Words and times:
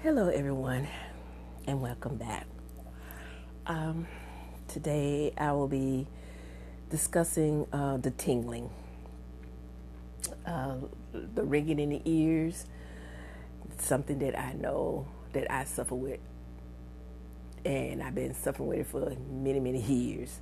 Hello, 0.00 0.28
everyone, 0.28 0.86
and 1.66 1.80
welcome 1.80 2.18
back. 2.18 2.46
Um, 3.66 4.06
today, 4.68 5.32
I 5.36 5.50
will 5.50 5.66
be 5.66 6.06
discussing 6.88 7.66
uh, 7.72 7.96
the 7.96 8.12
tingling, 8.12 8.70
uh, 10.46 10.76
the 11.12 11.42
ringing 11.42 11.80
in 11.80 11.90
the 11.90 12.00
ears. 12.04 12.66
something 13.78 14.20
that 14.20 14.38
I 14.38 14.52
know 14.52 15.08
that 15.32 15.50
I 15.52 15.64
suffer 15.64 15.96
with, 15.96 16.20
and 17.64 18.00
I've 18.00 18.14
been 18.14 18.34
suffering 18.34 18.68
with 18.68 18.78
it 18.78 18.86
for 18.86 19.16
many, 19.28 19.58
many 19.58 19.82
years. 19.82 20.38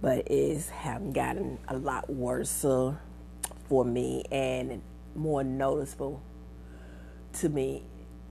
But 0.00 0.28
it's 0.28 0.70
have 0.70 1.12
gotten 1.12 1.60
a 1.68 1.76
lot 1.78 2.10
worse 2.10 2.62
for 3.68 3.84
me 3.84 4.24
and 4.32 4.82
more 5.14 5.44
noticeable 5.44 6.20
to 7.34 7.48
me 7.48 7.84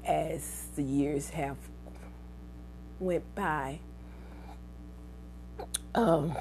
as 0.06 0.68
the 0.76 0.84
years 0.84 1.30
have 1.32 1.58
went 3.00 3.36
by. 3.36 3.80
Um, 5.94 6.36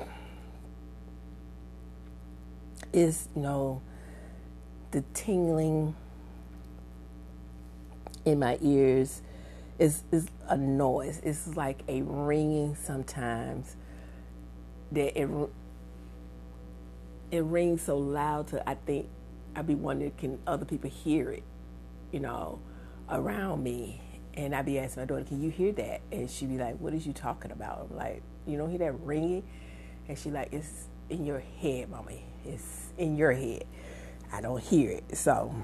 is 2.92 3.28
you 3.34 3.42
know 3.42 3.82
the 4.90 5.02
tingling 5.14 5.94
in 8.24 8.38
my 8.38 8.58
ears 8.60 9.22
is 9.78 10.02
is 10.12 10.28
a 10.48 10.56
noise. 10.56 11.20
It's 11.22 11.56
like 11.56 11.82
a 11.88 12.02
ringing 12.02 12.76
sometimes 12.76 13.76
that 14.92 15.18
it 15.20 15.28
it 17.30 17.42
rings 17.42 17.82
so 17.82 17.98
loud 17.98 18.48
to 18.48 18.68
I 18.68 18.74
think 18.74 19.08
I'd 19.56 19.66
be 19.66 19.74
wondering 19.74 20.12
can 20.16 20.38
other 20.46 20.64
people 20.64 20.90
hear 20.90 21.30
it, 21.30 21.42
you 22.12 22.20
know 22.20 22.60
around 23.10 23.62
me. 23.62 24.00
And 24.34 24.54
I'd 24.54 24.66
be 24.66 24.78
asking 24.78 25.02
my 25.02 25.06
daughter, 25.06 25.24
Can 25.24 25.42
you 25.42 25.50
hear 25.50 25.72
that? 25.72 26.00
And 26.10 26.28
she'd 26.28 26.48
be 26.48 26.58
like, 26.58 26.78
What 26.78 26.92
is 26.94 27.06
you 27.06 27.12
talking 27.12 27.50
about? 27.50 27.88
I'm 27.90 27.96
like, 27.96 28.22
You 28.46 28.58
don't 28.58 28.70
hear 28.70 28.78
that 28.80 29.00
ringing? 29.00 29.44
And 30.08 30.18
she 30.18 30.30
like, 30.30 30.48
It's 30.52 30.86
in 31.08 31.24
your 31.24 31.40
head, 31.60 31.90
mommy. 31.90 32.24
It's 32.44 32.92
in 32.98 33.16
your 33.16 33.32
head. 33.32 33.64
I 34.32 34.40
don't 34.40 34.62
hear 34.62 34.90
it. 34.90 35.16
So 35.16 35.54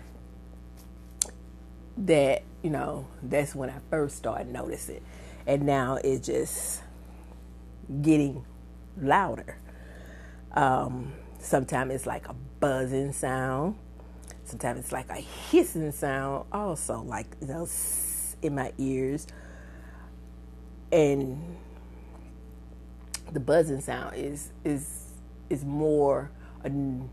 that, 1.97 2.43
you 2.63 2.71
know, 2.71 3.07
that's 3.23 3.55
when 3.55 3.71
I 3.71 3.79
first 3.91 4.17
started 4.17 4.49
noticing. 4.49 5.01
And 5.47 5.65
now 5.65 5.97
it's 5.97 6.27
just 6.27 6.83
getting 8.03 8.45
louder. 9.01 9.59
Um, 10.53 11.13
sometimes 11.39 11.93
it's 11.95 12.07
like 12.07 12.29
a 12.29 12.35
buzzing 12.61 13.13
sound. 13.13 13.77
Sometimes 14.51 14.81
it's 14.81 14.91
like 14.91 15.09
a 15.11 15.21
hissing 15.21 15.93
sound, 15.93 16.45
also 16.51 17.03
like 17.03 17.41
know, 17.47 17.69
in 18.43 18.57
my 18.57 18.73
ears, 18.79 19.29
and 20.91 21.57
the 23.31 23.39
buzzing 23.39 23.81
sound 23.81 24.17
is 24.17 24.51
is 24.65 25.13
is 25.51 25.65
more 25.65 26.33
an, 26.65 27.09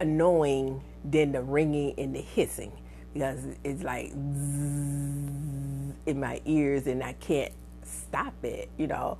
annoying 0.00 0.80
than 1.04 1.32
the 1.32 1.42
ringing 1.42 1.92
and 1.98 2.16
the 2.16 2.22
hissing. 2.22 2.72
Because 3.12 3.44
it's 3.62 3.82
like 3.82 4.12
in 4.12 5.94
my 6.06 6.40
ears 6.46 6.86
and 6.86 7.02
I 7.02 7.12
can't 7.12 7.52
stop 7.84 8.32
it, 8.42 8.70
you 8.78 8.86
know, 8.86 9.18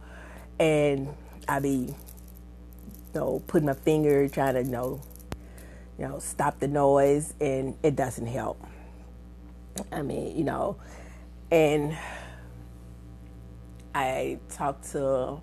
and 0.59 1.09
I 1.47 1.59
be 1.59 1.69
you 1.69 1.95
know 3.15 3.43
putting 3.47 3.67
my 3.67 3.75
finger 3.75 4.27
trying 4.29 4.55
to 4.55 4.63
you 4.63 4.71
know 4.71 5.03
you 5.99 6.07
know, 6.07 6.19
stop 6.21 6.61
the 6.61 6.69
noise, 6.69 7.35
and 7.41 7.77
it 7.83 7.97
doesn't 7.97 8.27
help. 8.27 8.65
I 9.91 10.03
mean, 10.03 10.37
you 10.37 10.45
know, 10.45 10.77
and 11.51 11.97
I 13.95 14.39
talked 14.49 14.93
to 14.93 15.41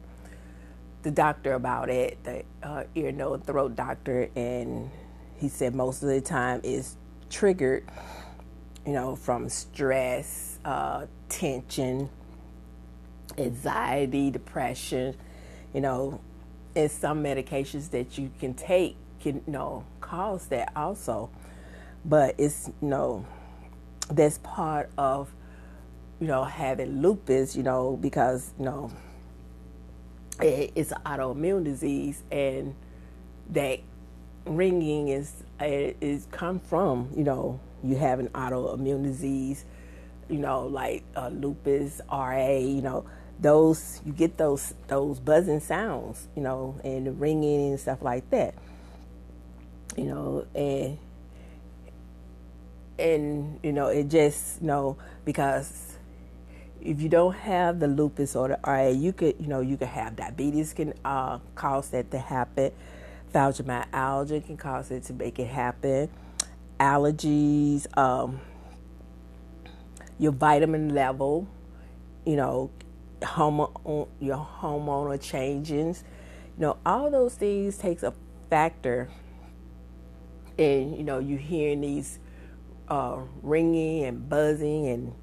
the 1.04 1.12
doctor 1.12 1.54
about 1.54 1.90
it, 1.90 2.24
the 2.24 2.44
uh, 2.64 2.84
ear, 2.96 3.12
nose, 3.12 3.42
throat 3.46 3.76
doctor, 3.76 4.30
and 4.36 4.90
he 5.36 5.50
said 5.50 5.76
most 5.76 6.02
of 6.02 6.10
the 6.10 6.22
time 6.22 6.62
is 6.64 6.96
triggered, 7.30 7.86
you 8.86 8.94
know, 8.94 9.16
from 9.16 9.50
stress, 9.50 10.58
uh, 10.64 11.06
tension, 11.28 12.10
anxiety, 13.38 14.32
depression, 14.32 15.16
you 15.74 15.82
know, 15.82 16.22
and 16.76 16.90
some 16.90 17.24
medications 17.24 17.90
that 17.92 18.18
you 18.18 18.32
can 18.40 18.54
take 18.54 18.96
can 19.20 19.42
you 19.48 19.54
know 19.54 19.84
cause 20.06 20.48
that 20.48 20.72
also 20.76 21.30
but 22.06 22.36
it's 22.38 22.70
you 22.82 22.88
know 22.88 23.26
that's 24.12 24.38
part 24.40 24.92
of 24.98 25.34
you 26.20 26.28
know 26.28 26.44
having 26.44 27.02
lupus 27.02 27.56
you 27.56 27.64
know 27.64 27.98
because 27.98 28.54
you 28.60 28.66
know 28.66 28.92
it, 30.40 30.72
it's 30.76 30.92
an 30.92 31.02
autoimmune 31.06 31.64
disease 31.64 32.24
and 32.32 32.76
that 33.50 33.80
ringing 34.46 35.08
is 35.08 35.44
is 35.60 36.28
come 36.32 36.60
from 36.60 37.10
you 37.16 37.24
know 37.24 37.60
you 37.84 37.96
have 37.96 38.20
an 38.20 38.30
autoimmune 38.30 39.04
disease 39.04 39.66
you 40.30 40.38
know 40.38 40.68
like 40.68 41.04
uh, 41.16 41.30
lupus 41.30 42.00
ra 42.12 42.58
you 42.58 42.82
know 42.82 43.04
those 43.40 44.02
you 44.06 44.14
get 44.14 44.38
those 44.38 44.76
those 44.88 45.20
buzzing 45.20 45.60
sounds 45.60 46.28
you 46.36 46.42
know 46.44 46.80
and 46.84 47.08
the 47.08 47.12
ringing 47.12 47.70
and 47.70 47.80
stuff 47.80 48.02
like 48.04 48.30
that 48.30 48.54
you 49.96 50.06
know, 50.06 50.46
and 50.54 50.98
and 52.98 53.60
you 53.64 53.72
know, 53.72 53.88
it 53.88 54.10
just 54.10 54.62
you 54.62 54.68
know 54.68 54.98
because 55.24 55.98
if 56.82 57.02
you 57.02 57.10
don't 57.10 57.34
have 57.34 57.80
the 57.80 57.88
lupus 57.88 58.36
or 58.36 58.50
the 58.50 58.60
RA, 58.66 58.88
you 58.88 59.12
could 59.14 59.36
you 59.40 59.48
know 59.48 59.62
you 59.62 59.78
could 59.78 59.88
have 59.88 60.16
diabetes 60.16 60.74
can 60.74 60.94
uh, 61.04 61.40
cause 61.56 61.90
that 61.90 62.12
to 62.12 62.20
happen. 62.20 62.72
Fibromyalgia 63.34 64.46
can 64.46 64.56
cause 64.56 64.92
it 64.92 65.04
to 65.06 65.14
make 65.14 65.40
it 65.40 65.48
happen. 65.48 66.10
Allergies, 66.80 67.86
um, 67.98 68.40
your 70.20 70.32
vitamin 70.32 70.94
level, 70.94 71.48
you 72.26 72.36
know, 72.36 72.70
hormone, 73.24 74.08
your 74.20 74.48
hormonal 74.62 75.22
changes, 75.22 76.04
you 76.58 76.62
know, 76.62 76.78
all 76.86 77.10
those 77.10 77.36
things 77.36 77.78
takes 77.78 78.04
a 78.04 78.14
factor 78.50 79.10
and 80.58 80.98
you 80.98 81.04
know 81.04 81.20
you 81.20 81.38
hearing 81.38 81.82
these 81.82 82.20
uh, 82.90 83.18
ringing 83.42 84.04
and 84.06 84.30
buzzing 84.30 84.88
and 84.88 85.14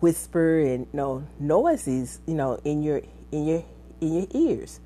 whisper 0.00 0.60
and 0.60 0.86
you 0.92 0.96
know 0.96 1.26
noises 1.38 2.20
you 2.26 2.34
know 2.34 2.58
in 2.64 2.82
your 2.82 3.02
in 3.30 3.46
your 3.46 3.64
in 4.00 4.14
your 4.14 4.26
ears. 4.34 4.80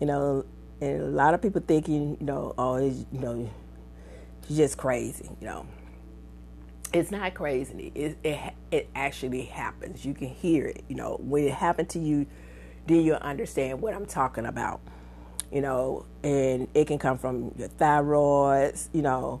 You 0.00 0.06
know 0.06 0.44
and 0.80 1.00
a 1.00 1.06
lot 1.06 1.34
of 1.34 1.42
people 1.42 1.62
thinking 1.64 2.16
you 2.18 2.26
know 2.26 2.54
oh 2.58 2.78
you 2.78 3.06
know 3.12 3.48
she's 4.46 4.56
just 4.56 4.78
crazy 4.78 5.30
you 5.40 5.46
know. 5.46 5.66
It's 6.92 7.10
not 7.10 7.32
crazy. 7.32 7.90
It, 7.94 8.18
it 8.22 8.54
it 8.70 8.90
actually 8.94 9.46
happens. 9.46 10.04
You 10.04 10.12
can 10.12 10.28
hear 10.28 10.66
it 10.66 10.84
you 10.88 10.96
know. 10.96 11.16
When 11.20 11.44
it 11.44 11.52
happened 11.54 11.88
to 11.90 11.98
you 11.98 12.26
then 12.86 13.02
you'll 13.02 13.16
understand 13.16 13.80
what 13.80 13.94
i'm 13.94 14.06
talking 14.06 14.46
about 14.46 14.80
you 15.52 15.60
know, 15.60 16.06
and 16.24 16.66
it 16.74 16.86
can 16.86 16.98
come 16.98 17.18
from 17.18 17.52
your 17.58 17.68
thyroids, 17.68 18.88
you 18.92 19.02
know, 19.02 19.40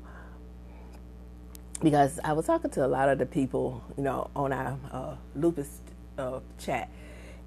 because 1.82 2.20
I 2.22 2.34
was 2.34 2.46
talking 2.46 2.70
to 2.72 2.84
a 2.84 2.88
lot 2.88 3.08
of 3.08 3.18
the 3.18 3.26
people, 3.26 3.82
you 3.96 4.04
know, 4.04 4.30
on 4.36 4.52
our 4.52 4.78
uh, 4.90 5.16
lupus 5.34 5.80
uh, 6.18 6.40
chat, 6.58 6.90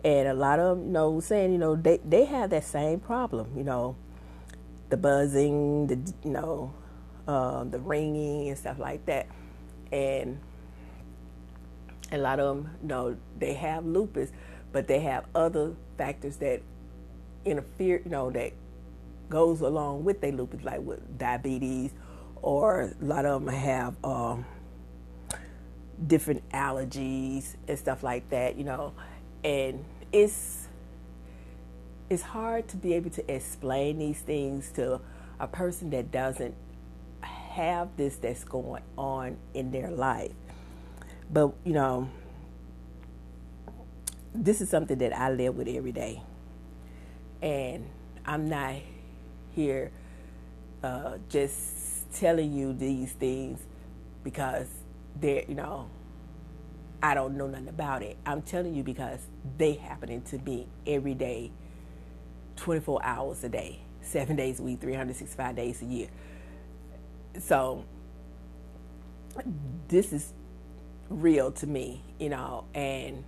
and 0.03 0.27
a 0.27 0.33
lot 0.33 0.59
of 0.59 0.77
them, 0.77 0.87
you 0.87 0.93
know, 0.93 1.19
saying, 1.19 1.51
you 1.51 1.57
know, 1.59 1.75
they 1.75 1.99
they 2.03 2.25
have 2.25 2.49
that 2.49 2.63
same 2.63 2.99
problem, 2.99 3.51
you 3.55 3.63
know, 3.63 3.95
the 4.89 4.97
buzzing, 4.97 5.87
the 5.87 6.13
you 6.23 6.31
know, 6.31 6.73
uh, 7.27 7.63
the 7.63 7.79
ringing 7.79 8.49
and 8.49 8.57
stuff 8.57 8.79
like 8.79 9.05
that, 9.05 9.27
and 9.91 10.39
a 12.11 12.18
lot 12.18 12.39
of 12.39 12.57
them, 12.57 12.71
you 12.81 12.88
know, 12.88 13.18
they 13.38 13.53
have 13.53 13.85
lupus, 13.85 14.31
but 14.71 14.88
they 14.88 15.00
have 15.01 15.25
other 15.35 15.75
factors 15.97 16.38
that 16.38 16.61
interfere, 17.45 18.01
you 18.03 18.12
know, 18.12 18.31
that 18.31 18.53
goes 19.30 19.62
along 19.62 20.03
with 20.03 20.21
their 20.21 20.31
lupus, 20.31 20.63
like 20.63 20.81
with 20.81 21.18
diabetes, 21.18 21.92
or 22.42 22.94
a 23.01 23.06
lot 23.06 23.25
of 23.25 23.44
them 23.44 23.53
have 23.53 23.95
um, 24.03 24.45
different 26.06 26.47
allergies 26.50 27.56
and 27.68 27.77
stuff 27.77 28.03
like 28.03 28.30
that, 28.30 28.57
you 28.57 28.63
know, 28.63 28.94
and 29.44 29.83
it's 30.12 30.68
it's 32.09 32.21
hard 32.21 32.68
to 32.68 32.77
be 32.77 32.94
able 32.94 33.09
to 33.09 33.33
explain 33.33 33.97
these 33.97 34.19
things 34.19 34.71
to 34.71 35.01
a 35.39 35.47
person 35.47 35.89
that 35.89 36.12
doesn't 36.12 36.53
have 37.21 37.89
this 37.97 38.18
that's 38.18 38.44
going 38.44 38.83
on 38.95 39.38
in 39.53 39.71
their 39.71 39.89
life. 39.89 40.31
But 41.31 41.53
you 41.63 41.74
know, 41.74 42.09
this 44.33 44.62
is 44.62 44.69
something 44.69 44.97
that 45.00 45.18
I 45.18 45.31
live 45.31 45.56
with 45.56 45.68
every 45.68 45.92
day 45.92 46.21
and 47.45 47.86
I'm 48.25 48.50
not 48.50 48.74
here 49.53 49.92
uh, 50.83 51.19
just 51.30 52.12
telling 52.12 52.51
you 52.51 52.74
these 52.74 53.12
things 53.13 53.62
because 54.24 54.68
there, 55.15 55.44
you 55.47 55.53
know, 55.53 55.88
I 57.03 57.13
don't 57.13 57.38
know 57.38 57.45
nothing 57.45 57.68
about 57.68 58.01
it. 58.01 58.18
I'm 58.25 58.42
telling 58.42 58.74
you 58.74 58.83
because 58.83 59.19
they 59.59 59.74
happening 59.74 60.24
to 60.24 60.39
me 60.39 60.68
every 60.88 61.13
day, 61.13 61.51
24 62.56 63.06
hours 63.06 63.44
a 63.44 63.50
day, 63.50 63.80
seven 64.01 64.36
days 64.36 64.59
a 64.59 64.63
week, 64.63 64.81
365 64.81 65.56
days 65.56 65.83
a 65.83 65.86
year. 65.86 66.07
So 67.39 67.86
this 69.88 70.12
is 70.12 70.33
real 71.09 71.51
to 71.51 71.68
me, 71.68 72.01
you 72.19 72.30
know, 72.30 72.65
and 72.74 73.24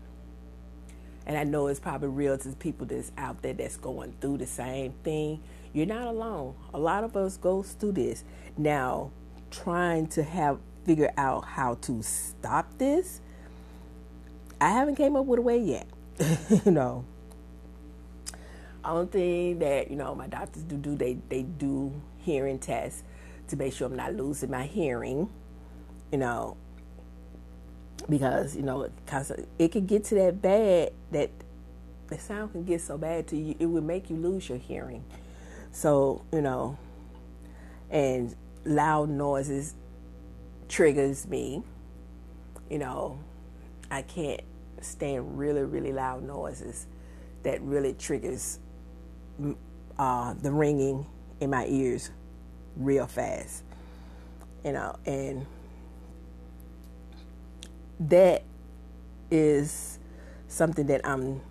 and 1.28 1.38
I 1.38 1.44
know 1.44 1.68
it's 1.68 1.80
probably 1.80 2.08
real 2.08 2.38
to 2.38 2.50
people 2.54 2.88
that's 2.88 3.12
out 3.18 3.42
there 3.42 3.54
that's 3.54 3.76
going 3.76 4.14
through 4.22 4.38
the 4.38 4.48
same 4.48 4.94
thing. 5.04 5.44
You're 5.74 5.86
not 5.86 6.08
alone. 6.08 6.56
A 6.74 6.80
lot 6.80 7.04
of 7.04 7.18
us 7.18 7.36
goes 7.36 7.74
through 7.74 7.92
this. 7.92 8.24
Now, 8.58 9.12
trying 9.52 10.08
to 10.08 10.24
have 10.24 10.60
figure 10.86 11.12
out 11.18 11.44
how 11.44 11.74
to 11.74 12.02
stop 12.02 12.78
this, 12.78 13.20
I 14.62 14.70
haven't 14.70 14.96
came 14.96 15.18
up 15.18 15.26
with 15.26 15.40
a 15.40 15.42
way 15.42 15.60
yet. 15.60 15.88
you 16.66 16.72
know. 16.72 17.04
Only 18.86 19.08
thing 19.08 19.60
that, 19.60 19.92
you 19.92 19.98
know, 19.98 20.16
my 20.16 20.28
doctors 20.28 20.64
do 20.64 20.78
do 20.78 20.96
they 20.96 21.18
they 21.28 21.44
do 21.44 21.92
hearing 22.20 22.58
tests 22.58 23.04
to 23.50 23.58
make 23.58 23.74
sure 23.74 23.88
I'm 23.88 23.98
not 23.98 24.16
losing 24.16 24.50
my 24.50 24.64
hearing. 24.64 25.30
You 26.10 26.20
know, 26.20 26.56
because 28.10 28.56
you 28.56 28.62
know 28.62 28.90
cause 29.06 29.32
it 29.58 29.72
can 29.72 29.86
get 29.86 30.04
to 30.06 30.16
that 30.16 30.42
bad 30.42 30.92
that 31.12 31.30
the 32.08 32.18
sound 32.18 32.52
can 32.52 32.64
get 32.64 32.80
so 32.80 32.98
bad 32.98 33.28
to 33.28 33.36
you 33.36 33.56
it 33.60 33.66
would 33.66 33.84
make 33.84 34.10
you 34.10 34.16
lose 34.16 34.48
your 34.50 34.58
hearing. 34.58 35.04
So 35.72 36.24
you 36.32 36.42
know 36.42 36.78
and 37.90 38.36
loud 38.66 39.10
noises 39.10 39.74
triggers 40.68 41.28
me. 41.28 41.64
You 42.70 42.80
know 42.80 43.20
i 43.90 44.02
can't 44.02 44.42
stand 44.82 45.38
really 45.38 45.64
really 45.64 45.94
loud 45.94 46.24
noises 46.24 46.88
that 47.44 47.62
really 47.62 47.94
triggers 47.94 48.60
uh, 49.98 50.34
the 50.42 50.52
ringing 50.52 51.06
in 51.40 51.50
my 51.50 51.66
ears 51.68 52.12
real 52.76 53.08
fast 53.08 53.64
you 54.66 54.72
know 54.72 54.96
and 55.06 55.46
that 58.00 58.44
is 59.32 60.00
something 60.48 60.88
that 60.88 61.06
I'm 61.06 61.42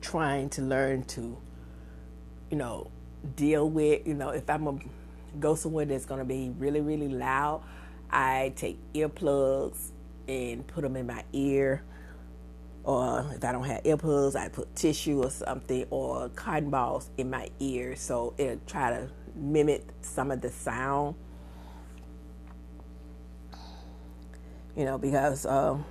trying 0.00 0.48
to 0.50 0.62
learn 0.62 1.04
to, 1.04 1.36
you 2.50 2.56
know, 2.56 2.90
deal 3.36 3.68
with. 3.68 4.06
You 4.06 4.14
know, 4.14 4.30
if 4.30 4.48
I'm 4.48 4.64
gonna 4.64 4.78
go 5.40 5.54
somewhere 5.54 5.84
that's 5.84 6.04
gonna 6.04 6.24
be 6.24 6.50
really, 6.58 6.80
really 6.80 7.08
loud, 7.08 7.62
I 8.10 8.52
take 8.56 8.78
earplugs 8.92 9.90
and 10.28 10.66
put 10.66 10.82
them 10.82 10.96
in 10.96 11.06
my 11.06 11.24
ear. 11.32 11.82
Or 12.84 13.30
if 13.32 13.44
I 13.44 13.52
don't 13.52 13.64
have 13.64 13.82
earplugs, 13.84 14.34
I 14.34 14.48
put 14.48 14.74
tissue 14.74 15.22
or 15.22 15.30
something 15.30 15.86
or 15.90 16.28
cotton 16.30 16.70
balls 16.70 17.10
in 17.16 17.30
my 17.30 17.48
ear 17.60 17.94
so 17.94 18.34
it'll 18.38 18.60
try 18.66 18.90
to 18.90 19.08
mimic 19.36 19.86
some 20.00 20.30
of 20.30 20.40
the 20.40 20.50
sound 20.50 21.14
you 24.76 24.84
know, 24.84 24.98
because 24.98 25.46
um, 25.46 25.84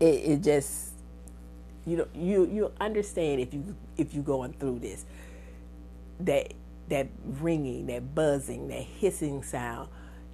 it, 0.00 0.04
it 0.06 0.42
just 0.42 0.92
you 1.86 1.96
know 1.96 2.08
you 2.14 2.46
you 2.46 2.72
understand 2.80 3.40
if 3.40 3.54
you 3.54 3.76
if 3.96 4.14
you 4.14 4.22
going 4.22 4.52
through 4.54 4.80
this 4.80 5.04
that 6.20 6.52
that 6.88 7.08
ringing, 7.40 7.86
that 7.86 8.14
buzzing, 8.14 8.68
that 8.68 8.82
hissing 8.82 9.42
sound, 9.42 9.88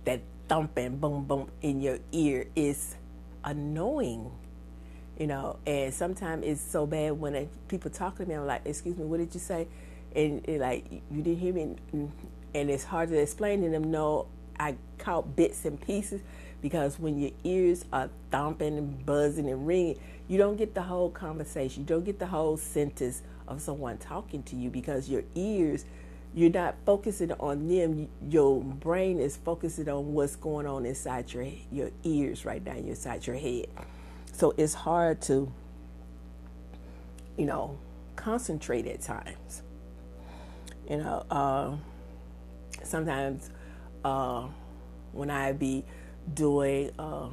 that 0.05 0.21
thumping, 0.49 0.99
boom 0.99 1.25
boom 1.25 1.51
in 1.63 1.81
your 1.81 1.99
ear 2.13 2.47
is 2.55 2.97
annoying. 3.45 4.31
You 5.19 5.27
know, 5.29 5.59
and 5.67 5.95
sometimes 5.95 6.45
it's 6.47 6.61
so 6.61 6.87
bad 6.87 7.13
when 7.13 7.49
people 7.69 7.91
talk 7.91 8.17
to 8.19 8.27
me. 8.27 8.35
I'm 8.35 8.47
like, 8.47 8.63
"Excuse 8.65 8.97
me, 8.97 9.05
what 9.05 9.19
did 9.19 9.35
you 9.35 9.41
say?" 9.41 9.69
And, 10.17 10.47
and 10.49 10.61
like, 10.61 10.91
you 10.91 11.23
didn't 11.23 11.39
hear 11.39 11.55
me, 11.55 11.77
and 12.55 12.71
it's 12.71 12.85
hard 12.85 13.11
to 13.11 13.19
explain 13.21 13.63
to 13.63 13.71
them. 13.71 13.91
No, 13.91 14.27
I 14.59 14.77
caught 14.99 15.37
bits 15.37 15.65
and 15.65 15.81
pieces 15.81 16.21
because 16.61 16.99
when 16.99 17.19
your 17.19 17.33
ears 17.45 17.85
are 17.93 18.09
thumping 18.31 18.79
and 18.79 19.05
buzzing 19.05 19.51
and 19.51 19.67
ringing, 19.67 19.99
you 20.29 20.39
don't 20.39 20.57
get 20.57 20.75
the 20.75 20.83
whole 20.83 21.11
conversation. 21.11 21.83
You 21.83 21.87
don't 21.87 22.05
get 22.05 22.19
the 22.19 22.27
whole 22.27 22.57
sentence 22.57 23.23
of 23.49 23.61
someone 23.61 23.99
talking 23.99 24.43
to 24.45 24.57
you 24.57 24.71
because 24.71 25.09
your 25.09 25.25
ears, 25.35 25.85
you're 26.35 26.51
not 26.51 26.77
focusing 26.87 27.33
on 27.33 27.69
them. 27.69 28.09
Your 28.29 28.63
brain 28.63 29.19
is 29.19 29.37
focusing 29.37 29.89
on 29.89 30.15
what's 30.15 30.37
going 30.37 30.67
on 30.67 30.87
inside 30.87 31.33
your 31.33 31.47
your 31.71 31.91
ears 32.05 32.45
right 32.45 32.65
now, 32.65 32.73
inside 32.73 33.27
your 33.27 33.37
head. 33.37 33.67
So 34.33 34.55
it's 34.57 34.75
hard 34.75 35.21
to, 35.23 35.53
you 37.37 37.45
know, 37.45 37.77
concentrate 38.17 38.87
at 38.87 39.03
times. 39.03 39.63
You 40.89 40.99
know, 40.99 41.27
uh, 41.31 41.77
sometimes 42.83 43.51
uh, 44.05 44.47
when 45.13 45.31
I 45.31 45.53
be 45.53 45.85
doing 46.35 46.91
uh, 46.99 47.29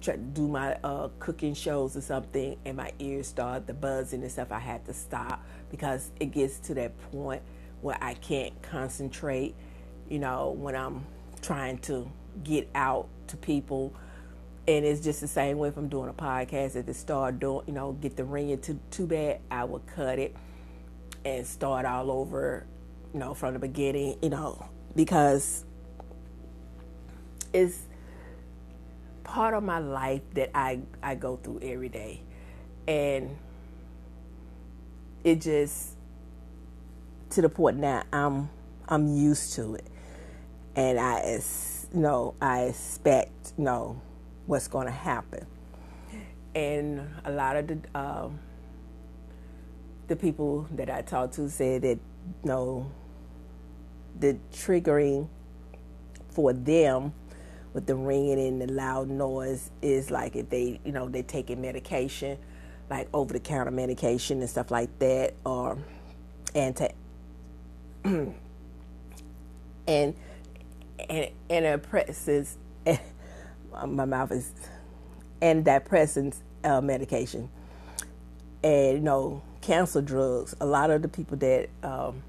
try 0.00 0.14
to 0.14 0.20
do 0.20 0.48
my 0.48 0.74
uh, 0.82 1.08
cooking 1.18 1.54
shows 1.54 1.96
or 1.96 2.00
something, 2.00 2.56
and 2.64 2.76
my 2.76 2.92
ears 2.98 3.28
start 3.28 3.66
the 3.66 3.74
buzzing 3.74 4.22
and 4.22 4.30
stuff, 4.30 4.50
I 4.50 4.58
had 4.58 4.84
to 4.86 4.92
stop 4.92 5.44
because 5.70 6.10
it 6.20 6.32
gets 6.32 6.58
to 6.60 6.74
that 6.74 6.98
point 7.12 7.42
where 7.80 7.98
I 8.00 8.14
can't 8.14 8.60
concentrate. 8.62 9.54
You 10.08 10.18
know, 10.18 10.50
when 10.50 10.76
I'm 10.76 11.06
trying 11.40 11.78
to 11.78 12.10
get 12.44 12.68
out 12.74 13.08
to 13.28 13.36
people. 13.36 13.94
And 14.66 14.84
it's 14.84 15.00
just 15.00 15.20
the 15.20 15.28
same 15.28 15.58
way 15.58 15.68
if 15.68 15.76
I'm 15.76 15.88
doing 15.88 16.08
a 16.08 16.12
podcast. 16.12 16.76
If 16.76 16.88
it 16.88 16.94
start 16.94 17.40
doing, 17.40 17.66
you 17.66 17.72
know, 17.72 17.92
get 17.92 18.16
the 18.16 18.24
ringing 18.24 18.60
too 18.60 18.78
too 18.90 19.06
bad, 19.06 19.40
I 19.50 19.64
would 19.64 19.86
cut 19.86 20.18
it 20.18 20.36
and 21.24 21.46
start 21.46 21.84
all 21.84 22.10
over, 22.10 22.66
you 23.12 23.18
know, 23.18 23.34
from 23.34 23.54
the 23.54 23.58
beginning. 23.58 24.18
You 24.22 24.30
know, 24.30 24.68
because 24.94 25.64
it's 27.52 27.78
part 29.24 29.54
of 29.54 29.62
my 29.62 29.78
life 29.78 30.22
that 30.34 30.50
I, 30.54 30.80
I 31.02 31.14
go 31.14 31.36
through 31.36 31.60
every 31.62 31.88
day. 31.88 32.20
And 32.86 33.36
it 35.24 35.40
just 35.40 35.96
to 37.30 37.40
the 37.40 37.48
point 37.48 37.78
now 37.78 38.02
I'm 38.12 38.50
I'm 38.88 39.08
used 39.08 39.54
to 39.54 39.76
it. 39.76 39.86
And 40.74 40.98
I 40.98 41.20
you 41.94 42.00
know, 42.00 42.34
I 42.40 42.64
expect, 42.64 43.52
you 43.56 43.64
know, 43.64 44.00
what's 44.46 44.68
to 44.86 44.92
happen. 44.92 45.46
And 46.54 47.08
a 47.24 47.30
lot 47.30 47.56
of 47.56 47.66
the 47.68 47.98
um, 47.98 48.38
the 50.08 50.16
people 50.16 50.66
that 50.72 50.90
I 50.90 51.02
talked 51.02 51.34
to 51.34 51.48
said 51.48 51.82
that, 51.82 51.98
you 51.98 52.48
know, 52.48 52.90
the 54.18 54.38
triggering 54.52 55.28
for 56.30 56.52
them 56.52 57.12
with 57.72 57.86
the 57.86 57.94
ringing 57.94 58.38
and 58.38 58.60
the 58.60 58.72
loud 58.72 59.08
noise 59.08 59.70
is 59.80 60.10
like 60.10 60.36
if 60.36 60.50
they, 60.50 60.80
you 60.84 60.92
know, 60.92 61.08
they're 61.08 61.22
taking 61.22 61.60
medication, 61.60 62.38
like 62.90 63.08
over 63.14 63.32
the 63.32 63.40
counter 63.40 63.70
medication 63.70 64.40
and 64.40 64.50
stuff 64.50 64.70
like 64.70 64.98
that, 64.98 65.34
or 65.44 65.78
anti 66.54 66.88
and 68.04 68.34
and 69.86 70.14
antidepressants. 71.48 72.56
my 73.86 74.04
mouth 74.04 74.32
is 74.32 74.52
antidepressants 75.40 76.36
uh, 76.64 76.80
medication, 76.80 77.48
and 78.62 78.94
you 78.94 79.00
know, 79.00 79.42
cancer 79.60 80.02
drugs. 80.02 80.54
A 80.60 80.66
lot 80.66 80.90
of 80.90 81.02
the 81.02 81.08
people 81.08 81.38
that 81.38 81.70
um, 81.82 82.22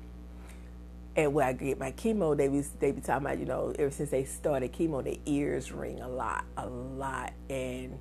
and 1.15 1.33
when 1.33 1.45
I 1.47 1.53
get 1.53 1.79
my 1.79 1.91
chemo, 1.91 2.35
they 2.35 2.47
be 2.47 2.61
they 2.79 2.91
be 2.91 3.01
talking 3.01 3.25
about 3.25 3.39
you 3.39 3.45
know 3.45 3.73
ever 3.77 3.91
since 3.91 4.09
they 4.09 4.23
started 4.23 4.73
chemo, 4.73 5.03
their 5.03 5.15
ears 5.25 5.71
ring 5.71 5.99
a 5.99 6.07
lot, 6.07 6.45
a 6.57 6.67
lot, 6.67 7.33
and 7.49 7.97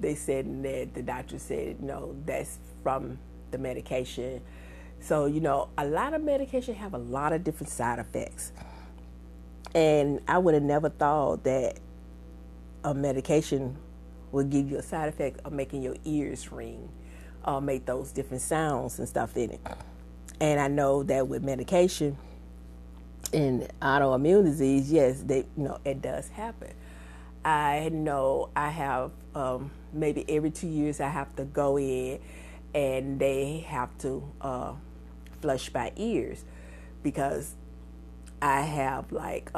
they 0.00 0.14
said 0.14 0.62
that 0.62 0.94
the 0.94 1.02
doctor 1.02 1.38
said 1.38 1.82
no, 1.82 2.16
that's 2.24 2.58
from 2.82 3.18
the 3.50 3.58
medication. 3.58 4.40
So 5.00 5.26
you 5.26 5.40
know 5.40 5.68
a 5.76 5.86
lot 5.86 6.14
of 6.14 6.22
medication 6.22 6.74
have 6.74 6.94
a 6.94 6.98
lot 6.98 7.32
of 7.32 7.44
different 7.44 7.70
side 7.70 7.98
effects, 7.98 8.52
and 9.74 10.20
I 10.26 10.38
would 10.38 10.54
have 10.54 10.62
never 10.62 10.88
thought 10.88 11.44
that 11.44 11.80
a 12.82 12.94
medication 12.94 13.76
would 14.32 14.48
give 14.48 14.70
you 14.70 14.78
a 14.78 14.82
side 14.82 15.08
effect 15.08 15.40
of 15.44 15.52
making 15.52 15.82
your 15.82 15.96
ears 16.04 16.50
ring, 16.50 16.88
or 17.44 17.60
make 17.60 17.84
those 17.84 18.10
different 18.10 18.42
sounds 18.42 18.98
and 18.98 19.06
stuff 19.06 19.36
in 19.36 19.50
it. 19.50 19.60
And 20.40 20.60
I 20.60 20.68
know 20.68 21.02
that 21.04 21.26
with 21.26 21.42
medication 21.42 22.16
and 23.32 23.68
autoimmune 23.82 24.44
disease, 24.44 24.90
yes, 24.90 25.22
they 25.22 25.38
you 25.56 25.64
know 25.64 25.78
it 25.84 26.00
does 26.00 26.28
happen. 26.28 26.72
I 27.44 27.88
know 27.92 28.50
I 28.54 28.70
have 28.70 29.10
um, 29.34 29.70
maybe 29.92 30.24
every 30.28 30.50
two 30.50 30.68
years 30.68 31.00
I 31.00 31.08
have 31.08 31.34
to 31.36 31.44
go 31.44 31.78
in 31.78 32.20
and 32.74 33.18
they 33.18 33.64
have 33.68 33.96
to 33.98 34.22
uh, 34.40 34.72
flush 35.40 35.72
my 35.72 35.92
ears 35.96 36.44
because 37.02 37.54
I 38.42 38.60
have 38.62 39.10
like 39.12 39.50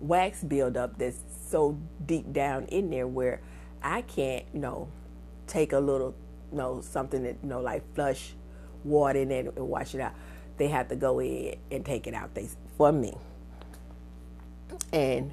wax 0.00 0.42
buildup 0.42 0.98
that's 0.98 1.18
so 1.48 1.78
deep 2.04 2.32
down 2.32 2.64
in 2.66 2.90
there 2.90 3.06
where 3.06 3.40
I 3.82 4.02
can't, 4.02 4.44
you 4.52 4.60
know, 4.60 4.88
take 5.46 5.72
a 5.72 5.78
little, 5.78 6.14
you 6.50 6.58
know, 6.58 6.80
something 6.80 7.22
that, 7.24 7.36
you 7.42 7.48
know, 7.48 7.60
like 7.60 7.82
flush 7.94 8.34
water 8.84 9.20
in 9.20 9.30
it 9.30 9.52
and 9.56 9.68
wash 9.68 9.94
it 9.94 10.00
out. 10.00 10.12
They 10.56 10.68
have 10.68 10.88
to 10.88 10.96
go 10.96 11.20
in 11.20 11.56
and 11.70 11.84
take 11.84 12.06
it 12.06 12.14
out 12.14 12.34
they, 12.34 12.48
for 12.76 12.92
me. 12.92 13.16
And 14.92 15.32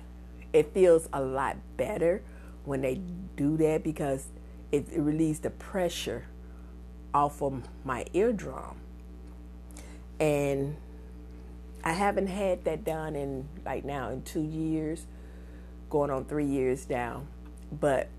it 0.54 0.74
feels 0.74 1.08
a 1.14 1.22
lot 1.22 1.58
better 1.78 2.24
when 2.66 2.82
they 2.82 3.02
do 3.36 3.58
that 3.58 3.84
because 3.84 4.28
it, 4.72 4.88
it 4.92 5.00
relieves 5.00 5.40
the 5.40 5.50
pressure 5.50 6.26
off 7.14 7.42
of 7.42 7.64
my 7.84 8.06
eardrum. 8.14 8.78
And 10.20 10.78
I 11.84 11.94
haven't 11.94 12.28
had 12.28 12.64
that 12.66 12.84
done 12.84 13.16
in 13.16 13.48
like 13.66 13.84
now 13.84 14.10
in 14.10 14.22
two 14.22 14.42
years, 14.42 15.06
going 15.90 16.12
on 16.12 16.26
three 16.26 16.46
years 16.46 16.90
now. 16.90 17.24
But 17.72 18.10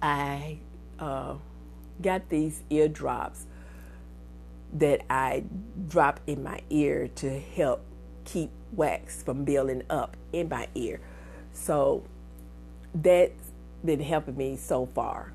I 0.00 0.58
uh, 0.98 1.34
got 2.00 2.28
these 2.28 2.62
eardrops 2.70 3.46
that 4.74 5.02
I 5.10 5.44
drop 5.88 6.20
in 6.26 6.42
my 6.42 6.60
ear 6.70 7.08
to 7.16 7.40
help 7.40 7.82
keep 8.24 8.50
wax 8.72 9.22
from 9.22 9.44
building 9.44 9.82
up 9.90 10.16
in 10.32 10.48
my 10.48 10.68
ear. 10.74 11.00
So 11.52 12.04
that's 12.94 13.50
been 13.84 14.00
helping 14.00 14.36
me 14.36 14.56
so 14.56 14.86
far. 14.86 15.32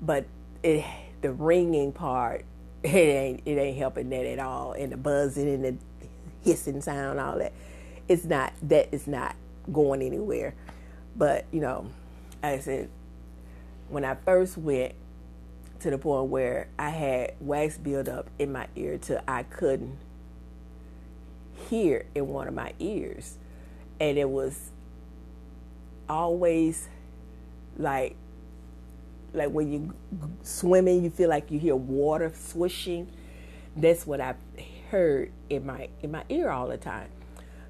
But 0.00 0.26
it, 0.62 0.84
the 1.20 1.32
ringing 1.32 1.92
part, 1.92 2.44
it 2.82 2.88
ain't 2.88 3.42
it 3.44 3.58
ain't 3.58 3.78
helping 3.78 4.10
that 4.10 4.26
at 4.26 4.38
all. 4.38 4.72
And 4.72 4.92
the 4.92 4.96
buzzing 4.96 5.48
and 5.48 5.64
the 5.64 5.76
hissing 6.42 6.80
sound, 6.80 7.20
all 7.20 7.38
that, 7.38 7.52
it's 8.08 8.24
not 8.24 8.52
that 8.62 8.88
is 8.92 9.06
not 9.06 9.34
going 9.72 10.02
anywhere. 10.02 10.54
But 11.16 11.46
you 11.50 11.60
know, 11.60 11.90
I 12.42 12.58
said, 12.58 12.88
when 13.88 14.04
I 14.04 14.14
first 14.14 14.56
went 14.56 14.94
to 15.80 15.90
the 15.90 15.98
point 15.98 16.28
where 16.28 16.68
I 16.78 16.90
had 16.90 17.34
wax 17.40 17.76
buildup 17.78 18.28
in 18.38 18.52
my 18.52 18.68
ear 18.76 18.98
till 18.98 19.20
I 19.26 19.42
couldn't 19.42 19.98
hear 21.68 22.06
in 22.14 22.28
one 22.28 22.48
of 22.48 22.54
my 22.54 22.72
ears, 22.78 23.38
and 24.00 24.18
it 24.18 24.28
was 24.28 24.70
always 26.08 26.88
like 27.76 28.16
like 29.32 29.50
when 29.50 29.70
you 29.70 29.94
swimming 30.42 31.04
you 31.04 31.10
feel 31.10 31.28
like 31.28 31.50
you 31.50 31.58
hear 31.58 31.76
water 31.76 32.32
swishing. 32.34 33.08
That's 33.76 34.06
what 34.06 34.20
i 34.20 34.34
heard 34.90 35.32
in 35.50 35.66
my 35.66 35.88
in 36.02 36.10
my 36.12 36.24
ear 36.28 36.50
all 36.50 36.68
the 36.68 36.78
time. 36.78 37.08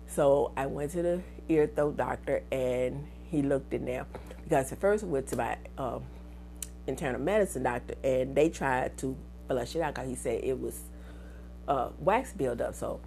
So 0.06 0.52
i 0.56 0.66
went 0.66 0.92
to 0.92 1.02
the 1.02 1.22
ear 1.48 1.66
throat 1.66 1.96
doctor 1.96 2.42
and 2.52 3.06
he 3.30 3.42
looked 3.42 3.74
in 3.74 3.84
there. 3.84 4.06
Because 4.44 4.70
at 4.72 4.80
first 4.80 5.04
I 5.04 5.06
went 5.08 5.26
to 5.28 5.36
my 5.36 5.56
um, 5.76 6.04
internal 6.86 7.20
medicine 7.20 7.62
doctor 7.62 7.94
and 8.04 8.34
they 8.34 8.48
tried 8.48 8.96
to 8.98 9.16
flush 9.48 9.74
it 9.74 9.80
out 9.80 9.94
because 9.94 10.08
he 10.08 10.14
said 10.14 10.42
it 10.42 10.58
was 10.58 10.80
uh, 11.68 11.88
wax 11.98 12.32
buildup 12.32 12.74
so 12.74 13.00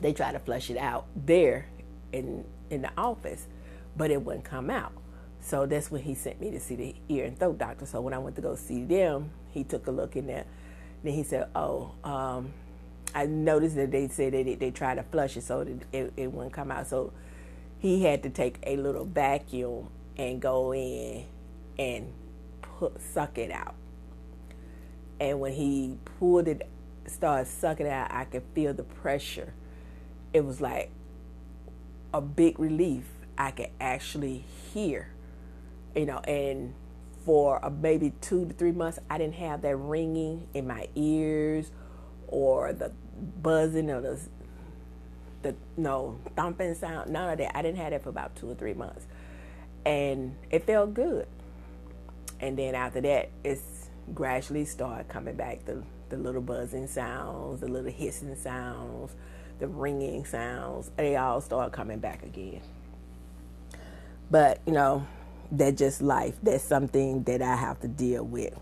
they 0.00 0.12
tried 0.12 0.32
to 0.32 0.38
flush 0.38 0.70
it 0.70 0.76
out 0.76 1.06
there 1.14 1.66
in 2.12 2.44
in 2.70 2.82
the 2.82 2.90
office 2.96 3.46
but 3.96 4.10
it 4.10 4.22
wouldn't 4.22 4.44
come 4.44 4.70
out. 4.70 4.92
So 5.40 5.66
that's 5.66 5.90
when 5.90 6.02
he 6.02 6.14
sent 6.14 6.40
me 6.40 6.50
to 6.50 6.60
see 6.60 6.76
the 6.76 6.94
ear 7.08 7.24
and 7.24 7.38
throat 7.38 7.58
doctor. 7.58 7.86
So 7.86 8.00
when 8.00 8.14
I 8.14 8.18
went 8.18 8.36
to 8.36 8.42
go 8.42 8.54
see 8.54 8.84
them, 8.84 9.30
he 9.50 9.64
took 9.64 9.86
a 9.86 9.90
look 9.90 10.16
in 10.16 10.26
there. 10.26 10.44
Then 11.02 11.14
he 11.14 11.22
said, 11.22 11.48
"Oh, 11.54 11.92
um, 12.04 12.52
I 13.14 13.26
noticed 13.26 13.76
that 13.76 13.90
they 13.90 14.08
said 14.08 14.34
that 14.34 14.60
they, 14.60 14.70
tried 14.70 14.96
to 14.96 15.02
flush 15.02 15.36
it 15.36 15.42
so 15.42 15.64
that 15.64 15.82
it, 15.92 16.12
it 16.16 16.32
wouldn't 16.32 16.52
come 16.52 16.70
out. 16.70 16.86
So 16.86 17.12
he 17.78 18.04
had 18.04 18.22
to 18.24 18.30
take 18.30 18.58
a 18.62 18.76
little 18.76 19.04
vacuum 19.04 19.88
and 20.16 20.40
go 20.40 20.74
in 20.74 21.24
and 21.78 22.12
put, 22.80 23.00
suck 23.00 23.36
it 23.36 23.50
out. 23.50 23.74
And 25.20 25.38
when 25.38 25.52
he 25.52 25.98
pulled 26.18 26.48
it, 26.48 26.66
started 27.06 27.46
sucking 27.46 27.86
out, 27.86 28.10
I 28.10 28.24
could 28.24 28.42
feel 28.54 28.72
the 28.72 28.82
pressure. 28.82 29.52
It 30.32 30.44
was 30.44 30.60
like 30.60 30.90
a 32.14 32.22
big 32.22 32.58
relief 32.58 33.04
I 33.36 33.50
could 33.50 33.68
actually 33.80 34.44
hear, 34.72 35.10
you 35.94 36.06
know, 36.06 36.18
and 36.20 36.74
for 37.26 37.60
maybe 37.80 38.14
two 38.22 38.46
to 38.46 38.54
three 38.54 38.72
months, 38.72 38.98
I 39.10 39.18
didn't 39.18 39.34
have 39.34 39.60
that 39.62 39.76
ringing 39.76 40.48
in 40.54 40.66
my 40.66 40.88
ears 40.94 41.70
or 42.28 42.72
the 42.72 42.92
buzzing 43.42 43.90
or 43.90 44.00
the, 44.00 44.18
the 45.42 45.54
no 45.76 46.18
thumping 46.34 46.74
sound, 46.74 47.10
none 47.10 47.28
of 47.28 47.38
that. 47.38 47.54
I 47.54 47.60
didn't 47.60 47.78
have 47.78 47.90
that 47.90 48.02
for 48.02 48.08
about 48.08 48.36
two 48.36 48.50
or 48.50 48.54
three 48.54 48.74
months. 48.74 49.06
And 49.84 50.36
it 50.50 50.64
felt 50.64 50.94
good. 50.94 51.26
And 52.40 52.58
then 52.58 52.74
after 52.74 53.00
that, 53.02 53.30
it's 53.44 53.90
gradually 54.14 54.64
start 54.64 55.08
coming 55.08 55.36
back 55.36 55.64
the, 55.66 55.82
the 56.08 56.16
little 56.16 56.40
buzzing 56.40 56.86
sounds, 56.86 57.60
the 57.60 57.68
little 57.68 57.90
hissing 57.90 58.34
sounds, 58.34 59.14
the 59.58 59.68
ringing 59.68 60.24
sounds. 60.24 60.90
They 60.96 61.16
all 61.16 61.40
start 61.40 61.72
coming 61.72 61.98
back 61.98 62.22
again. 62.22 62.62
But, 64.30 64.60
you 64.66 64.72
know, 64.72 65.06
that's 65.52 65.78
just 65.78 66.00
life. 66.00 66.36
That's 66.42 66.64
something 66.64 67.24
that 67.24 67.42
I 67.42 67.56
have 67.56 67.80
to 67.80 67.88
deal 67.88 68.24
with. 68.24 68.54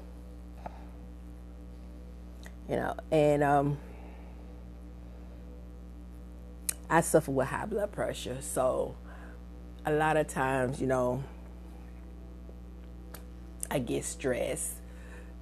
You 2.68 2.76
know, 2.76 2.94
and 3.10 3.42
um, 3.42 3.78
I 6.90 7.00
suffer 7.00 7.30
with 7.30 7.48
high 7.48 7.66
blood 7.66 7.92
pressure. 7.92 8.38
So 8.40 8.96
a 9.86 9.92
lot 9.92 10.16
of 10.16 10.26
times, 10.26 10.80
you 10.80 10.86
know, 10.86 11.22
I 13.70 13.78
get 13.78 14.04
stressed. 14.04 14.74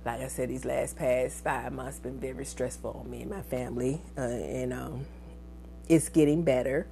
Like 0.04 0.20
I 0.20 0.28
said, 0.28 0.48
these 0.48 0.64
last 0.64 0.96
past 0.96 1.42
five 1.42 1.72
months 1.72 1.98
been 1.98 2.20
very 2.20 2.44
stressful 2.44 3.02
on 3.04 3.10
me 3.10 3.22
and 3.22 3.30
my 3.30 3.42
family, 3.42 4.00
uh, 4.16 4.20
and 4.20 4.72
um, 4.72 5.06
it's 5.88 6.08
getting 6.08 6.42
better. 6.42 6.86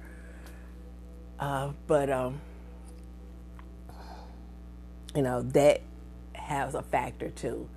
Uh, 1.39 1.71
but 1.87 2.09
um, 2.09 2.41
you 5.15 5.21
know, 5.21 5.41
that 5.41 5.81
has 6.33 6.75
a 6.75 6.81
factor 6.81 7.29
too 7.29 7.69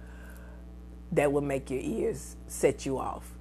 that 1.12 1.32
will 1.32 1.40
make 1.40 1.70
your 1.70 1.80
ears 1.80 2.36
set 2.48 2.84
you 2.84 2.98
off 2.98 3.32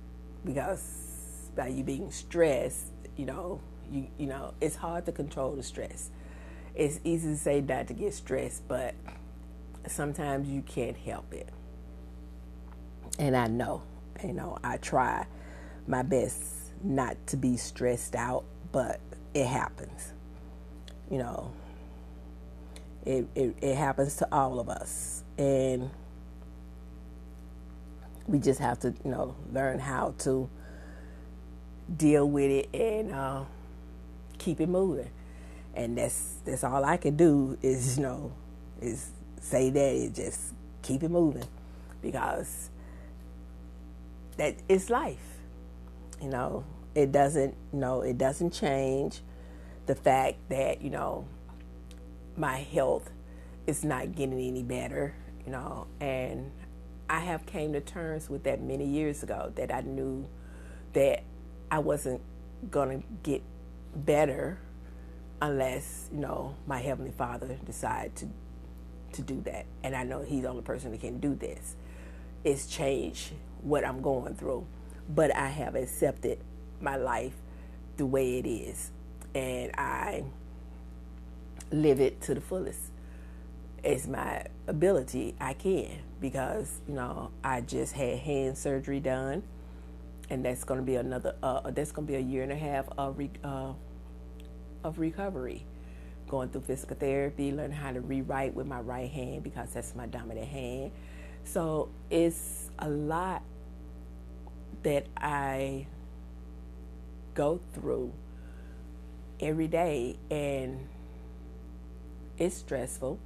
because 0.46 1.50
by 1.56 1.68
you 1.68 1.84
being 1.84 2.12
stressed, 2.12 2.86
you 3.18 3.26
know, 3.26 3.60
you 3.92 4.08
you 4.18 4.28
know, 4.28 4.54
it's 4.62 4.76
hard 4.76 5.06
to 5.06 5.12
control 5.12 5.56
the 5.56 5.64
stress. 5.64 6.10
It's 6.76 7.00
easy 7.04 7.30
to 7.30 7.38
say 7.38 7.62
not 7.62 7.88
to 7.88 7.94
get 7.94 8.14
stressed, 8.14 8.68
but 8.68 8.94
sometimes 9.92 10.48
you 10.48 10.62
can't 10.62 10.98
help 10.98 11.34
it. 11.34 11.50
And 13.20 13.36
I 13.36 13.48
know, 13.48 13.82
you 14.24 14.34
know, 14.34 14.58
I 14.64 14.78
try 14.78 15.26
my 15.88 16.04
best 16.04 16.44
not 16.84 17.16
to 17.28 17.38
be 17.38 17.58
stressed 17.58 18.16
out, 18.16 18.44
but 18.72 19.00
it 19.34 19.46
happens. 19.46 20.14
You 21.10 21.20
know, 21.20 21.52
it, 23.06 23.28
it, 23.36 23.56
it 23.62 23.76
happens 23.76 24.18
to 24.18 24.28
all 24.32 24.60
of 24.60 24.70
us. 24.70 25.24
And 25.38 25.90
we 28.28 28.40
just 28.40 28.60
have 28.60 28.80
to, 28.80 28.94
you 29.04 29.12
know, 29.12 29.36
learn 29.52 29.80
how 29.80 30.14
to 30.20 30.50
deal 31.96 32.30
with 32.30 32.52
it 32.52 32.70
and 32.74 33.14
uh, 33.14 33.44
keep 34.38 34.60
it 34.60 34.70
moving. 34.70 35.10
And 35.74 35.98
that's 35.98 36.36
that's 36.44 36.64
all 36.64 36.84
I 36.84 36.98
can 36.98 37.16
do 37.16 37.58
is, 37.62 37.98
you 37.98 38.04
know, 38.04 38.32
is 38.82 39.12
say 39.48 39.70
that 39.70 39.96
and 39.96 40.16
just 40.16 40.54
keep 40.82 41.04
it 41.04 41.10
moving 41.10 41.48
because 42.02 42.70
that 44.38 44.56
is 44.70 44.90
life. 44.90 45.40
You 46.22 46.30
know, 46.30 46.64
it 46.96 47.12
doesn't, 47.12 47.56
you 47.72 47.80
know, 47.80 48.02
it 48.02 48.18
doesn't 48.18 48.52
change 48.52 49.22
the 49.86 49.96
fact 49.96 50.38
that, 50.50 50.82
you 50.82 50.90
know, 50.90 51.28
my 52.36 52.58
health 52.58 53.10
is 53.66 53.84
not 53.84 54.16
getting 54.16 54.40
any 54.40 54.64
better, 54.64 55.14
you 55.46 55.52
know, 55.52 55.88
and 56.00 56.52
I 57.10 57.20
have 57.20 57.46
came 57.46 57.74
to 57.74 57.82
terms 57.82 58.30
with 58.30 58.44
that 58.44 58.62
many 58.62 58.86
years 58.86 59.24
ago 59.24 59.52
that 59.56 59.74
I 59.74 59.82
knew 59.82 60.28
that 60.94 61.24
I 61.72 61.80
wasn't 61.80 62.22
going 62.70 63.02
to 63.02 63.08
get 63.24 63.44
better 63.96 64.60
unless, 65.42 66.10
you 66.12 66.20
know, 66.20 66.56
my 66.66 66.80
heavenly 66.80 67.12
Father 67.12 67.58
decided 67.66 68.16
to 68.18 68.28
to 69.18 69.22
do 69.22 69.42
that. 69.42 69.66
And 69.84 69.96
I 69.96 70.04
know 70.04 70.24
he's 70.24 70.44
the 70.44 70.50
only 70.50 70.64
person 70.64 70.92
that 70.92 71.02
can 71.02 71.20
do 71.20 71.36
this. 71.36 71.76
It's 72.44 72.68
change 72.68 73.32
what 73.62 73.86
I'm 73.86 74.02
going 74.02 74.36
through. 74.36 74.66
But 75.10 75.36
I 75.36 75.48
have 75.48 75.76
accepted 75.76 76.40
my 76.82 76.96
life 76.96 77.34
the 77.98 78.06
way 78.06 78.40
it 78.40 78.48
is. 78.48 78.92
And 79.36 79.72
I 79.78 80.24
live 81.72 82.00
it 82.00 82.22
to 82.22 82.34
the 82.34 82.42
fullest. 82.42 82.92
It's 83.84 84.08
my 84.08 84.46
ability, 84.66 85.36
I 85.40 85.54
can, 85.54 86.00
because, 86.20 86.82
you 86.88 86.96
know, 86.96 87.32
I 87.44 87.62
just 87.62 87.94
had 87.94 88.20
hand 88.20 88.58
surgery 88.58 89.00
done 89.00 89.44
and 90.30 90.44
that's 90.44 90.64
going 90.64 90.80
to 90.80 90.86
be 90.86 90.96
another. 90.96 91.36
Uh, 91.42 91.72
that's 91.72 91.92
going 91.92 92.06
to 92.06 92.12
be 92.12 92.18
a 92.18 92.22
year 92.22 92.44
and 92.44 92.52
a 92.52 92.56
half 92.56 92.86
of 92.98 93.18
re- 93.18 93.30
uh, 93.44 93.74
of 94.84 95.00
recovery, 95.00 95.66
going 96.28 96.50
through 96.50 96.62
physical 96.62 96.96
therapy, 96.96 97.52
learning 97.52 97.78
how 97.78 97.92
to 97.92 98.02
rewrite 98.02 98.54
with 98.54 98.68
my 98.68 98.80
right 98.80 99.10
hand 99.10 99.44
because 99.44 99.70
that's 99.74 99.96
my 99.96 100.06
dominant 100.06 100.48
hand. 100.48 100.92
So 101.44 101.90
it's 102.10 102.70
a 102.80 102.90
lot 102.90 103.42
that 104.84 105.08
I 105.16 105.88
go 107.34 107.60
through 107.74 108.12
every 109.40 109.68
day, 109.68 110.18
and 110.30 110.88
it's 112.38 112.56
stressful. 112.58 113.20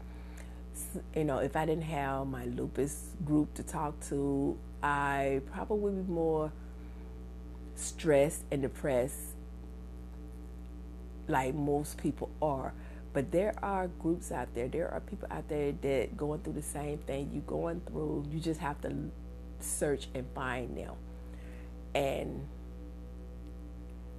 You 1.16 1.24
know, 1.24 1.40
if 1.40 1.56
I 1.56 1.66
didn't 1.66 1.84
have 1.84 2.28
my 2.28 2.46
lupus 2.46 3.16
group 3.26 3.54
to 3.56 3.64
talk 3.64 4.00
to, 4.10 4.58
I 4.84 5.42
probably 5.52 5.80
would 5.80 6.08
be 6.08 6.14
more 6.14 6.52
stressed 7.76 8.44
and 8.52 8.62
depressed 8.62 9.36
like 11.28 11.56
most 11.56 11.98
people 11.98 12.30
are. 12.42 12.74
But 13.14 13.32
there 13.32 13.54
are 13.62 13.88
groups 13.88 14.32
out 14.32 14.54
there, 14.56 14.68
there 14.68 14.90
are 14.90 15.02
people 15.02 15.28
out 15.32 15.48
there 15.50 15.74
that 15.82 16.16
going 16.16 16.40
through 16.42 16.54
the 16.54 16.62
same 16.62 16.98
thing 17.00 17.30
you're 17.34 17.42
going 17.42 17.82
through. 17.82 18.26
You 18.32 18.40
just 18.40 18.60
have 18.62 18.80
to 18.82 18.94
search 19.60 20.08
and 20.16 20.26
find 20.34 20.78
them. 20.78 20.94
And 21.94 22.48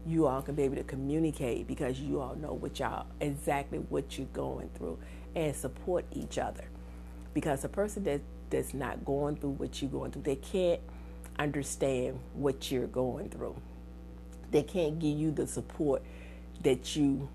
you 0.07 0.27
all 0.27 0.43
can 0.43 0.55
be 0.55 0.65
able 0.65 0.77
to 0.77 0.83
communicate 0.83 1.67
because 1.67 2.01
you 2.01 2.21
all 2.21 2.35
know 2.35 2.53
what 2.53 2.79
y'all 2.81 3.07
exactly 3.21 3.79
what 3.79 4.19
you're 4.19 4.27
going 4.33 4.69
through 4.75 4.99
and 5.35 5.55
support 5.55 6.05
each 6.13 6.39
other. 6.39 6.65
Because 7.35 7.65
a 7.65 7.69
person 7.69 8.05
that 8.05 8.21
that's 8.51 8.75
not 8.75 9.05
going 9.05 9.37
through 9.37 9.51
what 9.51 9.81
you're 9.81 9.91
going 9.91 10.11
through, 10.11 10.23
they 10.23 10.37
can't 10.37 10.81
understand 11.39 12.19
what 12.35 12.71
you're 12.71 12.87
going 12.87 13.31
through. 13.31 13.57
They 14.51 14.63
can't 14.63 14.99
give 14.99 15.17
you 15.17 15.31
the 15.31 15.47
support 15.47 16.03
that 16.63 16.95
you 16.95 17.29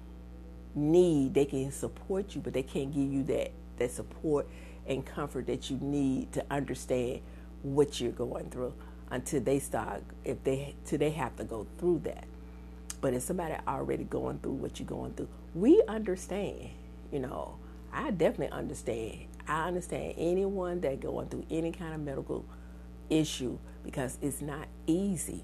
need. 0.78 1.34
They 1.34 1.46
can 1.46 1.72
support 1.72 2.36
you, 2.36 2.42
but 2.42 2.54
they 2.54 2.64
can't 2.64 2.94
give 2.94 3.12
you 3.12 3.24
that 3.24 3.52
that 3.78 3.92
support 3.92 4.48
and 4.88 5.06
comfort 5.06 5.48
that 5.48 5.70
you 5.70 5.78
need 5.82 6.32
to 6.34 6.46
understand 6.50 7.22
what 7.62 8.00
you're 8.00 8.12
going 8.12 8.50
through 8.50 8.74
until 9.12 9.42
they 9.42 9.60
start 9.60 10.04
if 10.24 10.44
they 10.44 10.76
till 10.86 11.00
they 11.00 11.12
have 11.12 11.36
to 11.38 11.44
go 11.44 11.68
through 11.78 12.00
that. 12.00 12.26
But 13.00 13.14
if 13.14 13.24
somebody 13.24 13.56
already 13.68 14.04
going 14.04 14.40
through 14.40 14.54
what 14.54 14.80
you're 14.80 14.88
going 14.88 15.14
through, 15.14 15.30
we 15.54 15.84
understand. 15.88 16.70
You 17.12 17.20
know, 17.20 17.58
I 17.94 18.12
definitely 18.12 18.58
understand. 18.58 19.28
I 19.48 19.68
understand 19.68 20.16
anyone 20.18 20.82
that 20.82 21.00
going 21.00 21.30
through 21.30 21.46
any 21.50 21.72
kind 21.72 21.94
of 21.94 22.02
medical 22.02 22.46
issue 23.10 23.58
because 23.84 24.18
it's 24.22 24.42
not 24.42 24.68
easy. 24.88 25.44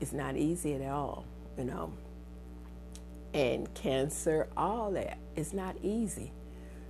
It's 0.00 0.12
not 0.12 0.36
easy 0.36 0.74
at 0.74 0.88
all, 0.88 1.24
you 1.58 1.64
know. 1.64 1.92
And 3.32 3.72
cancer, 3.74 4.48
all 4.56 4.90
that, 4.92 5.18
it's 5.36 5.52
not 5.52 5.76
easy, 5.82 6.32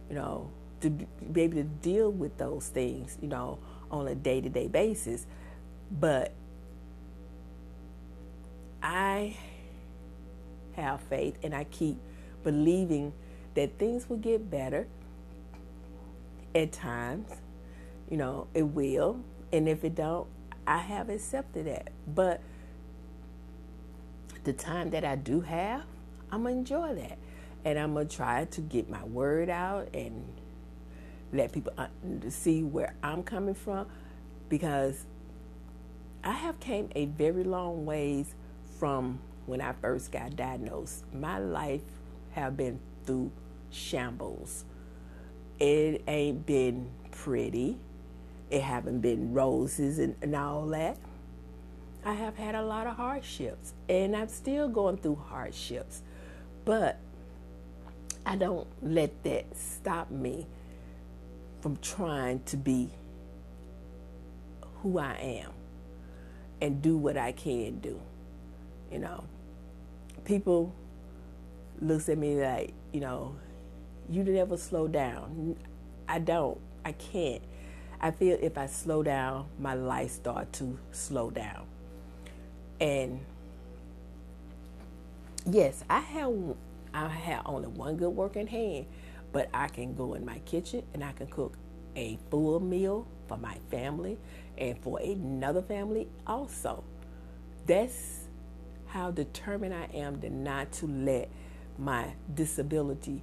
you 0.08 0.14
know, 0.14 0.50
to 0.80 0.90
be 0.90 1.42
able 1.42 1.56
to 1.56 1.64
deal 1.64 2.10
with 2.10 2.38
those 2.38 2.68
things, 2.68 3.18
you 3.20 3.28
know, 3.28 3.58
on 3.90 4.08
a 4.08 4.14
day 4.14 4.40
to 4.40 4.48
day 4.48 4.66
basis. 4.66 5.26
But 5.90 6.32
I 8.82 9.36
have 10.72 11.00
faith 11.02 11.36
and 11.42 11.54
I 11.54 11.64
keep 11.64 11.98
believing 12.42 13.12
that 13.54 13.78
things 13.78 14.08
will 14.08 14.16
get 14.16 14.50
better 14.50 14.86
at 16.54 16.72
times. 16.72 17.28
You 18.08 18.16
know, 18.16 18.46
it 18.54 18.62
will. 18.62 19.20
And 19.52 19.68
if 19.68 19.84
it 19.84 19.94
don't, 19.94 20.26
I 20.66 20.78
have 20.78 21.08
accepted 21.10 21.66
that. 21.66 21.90
But 22.06 22.40
the 24.44 24.52
time 24.52 24.90
that 24.90 25.04
I 25.04 25.16
do 25.16 25.40
have, 25.42 25.84
I'm 26.32 26.44
gonna 26.44 26.56
enjoy 26.56 26.94
that. 26.94 27.18
And 27.64 27.78
I'm 27.78 27.94
gonna 27.94 28.06
try 28.06 28.46
to 28.46 28.60
get 28.60 28.88
my 28.88 29.04
word 29.04 29.50
out 29.50 29.88
and 29.94 30.24
let 31.32 31.52
people 31.52 31.72
see 32.28 32.62
where 32.62 32.94
I'm 33.02 33.22
coming 33.22 33.54
from 33.54 33.86
because 34.48 35.04
I 36.24 36.32
have 36.32 36.60
came 36.60 36.88
a 36.94 37.06
very 37.06 37.44
long 37.44 37.86
ways 37.86 38.34
from 38.78 39.20
when 39.46 39.60
I 39.60 39.72
first 39.72 40.12
got 40.12 40.36
diagnosed. 40.36 41.04
My 41.12 41.38
life 41.38 41.82
have 42.32 42.56
been 42.56 42.78
through 43.04 43.30
shambles. 43.70 44.64
It 45.58 46.02
ain't 46.06 46.46
been 46.46 46.90
pretty. 47.10 47.78
It 48.50 48.62
haven't 48.62 49.00
been 49.00 49.32
roses 49.32 49.98
and, 49.98 50.16
and 50.22 50.34
all 50.34 50.66
that. 50.68 50.96
I 52.04 52.14
have 52.14 52.36
had 52.36 52.54
a 52.54 52.62
lot 52.62 52.86
of 52.86 52.96
hardships 52.96 53.74
and 53.88 54.16
I'm 54.16 54.28
still 54.28 54.68
going 54.68 54.96
through 54.96 55.16
hardships. 55.28 56.02
But 56.64 56.98
I 58.24 58.36
don't 58.36 58.66
let 58.82 59.22
that 59.24 59.56
stop 59.56 60.10
me 60.10 60.46
from 61.60 61.76
trying 61.78 62.42
to 62.44 62.56
be 62.56 62.90
who 64.82 64.98
I 64.98 65.14
am 65.14 65.52
and 66.60 66.80
do 66.82 66.96
what 66.96 67.16
I 67.16 67.32
can 67.32 67.78
do. 67.80 68.00
You 68.92 68.98
know, 68.98 69.24
people 70.24 70.74
looks 71.80 72.08
at 72.08 72.18
me 72.18 72.40
like, 72.42 72.72
you 72.92 73.00
know, 73.00 73.36
you 74.08 74.24
never 74.24 74.56
slow 74.56 74.88
down. 74.88 75.56
I 76.08 76.18
don't. 76.18 76.58
I 76.84 76.92
can't. 76.92 77.42
I 78.00 78.10
feel 78.10 78.38
if 78.40 78.56
I 78.56 78.66
slow 78.66 79.02
down, 79.02 79.46
my 79.58 79.74
life 79.74 80.10
start 80.12 80.52
to 80.54 80.78
slow 80.90 81.30
down. 81.30 81.66
And 82.80 83.20
yes, 85.46 85.84
I 85.88 86.00
have 86.00 86.32
I 86.92 87.08
have 87.08 87.42
only 87.46 87.68
one 87.68 87.96
good 87.96 88.10
working 88.10 88.46
hand, 88.46 88.86
but 89.32 89.48
I 89.54 89.68
can 89.68 89.94
go 89.94 90.14
in 90.14 90.24
my 90.24 90.38
kitchen 90.40 90.82
and 90.92 91.04
I 91.04 91.12
can 91.12 91.28
cook 91.28 91.56
a 91.96 92.18
full 92.30 92.60
meal 92.60 93.06
for 93.28 93.36
my 93.36 93.56
family 93.70 94.18
and 94.58 94.78
for 94.82 94.98
another 95.00 95.62
family 95.62 96.08
also. 96.26 96.84
That's 97.66 98.24
how 98.86 99.12
determined 99.12 99.72
I 99.72 99.84
am 99.94 100.20
to 100.20 100.30
not 100.30 100.72
to 100.72 100.86
let 100.86 101.30
my 101.78 102.12
disability 102.34 103.22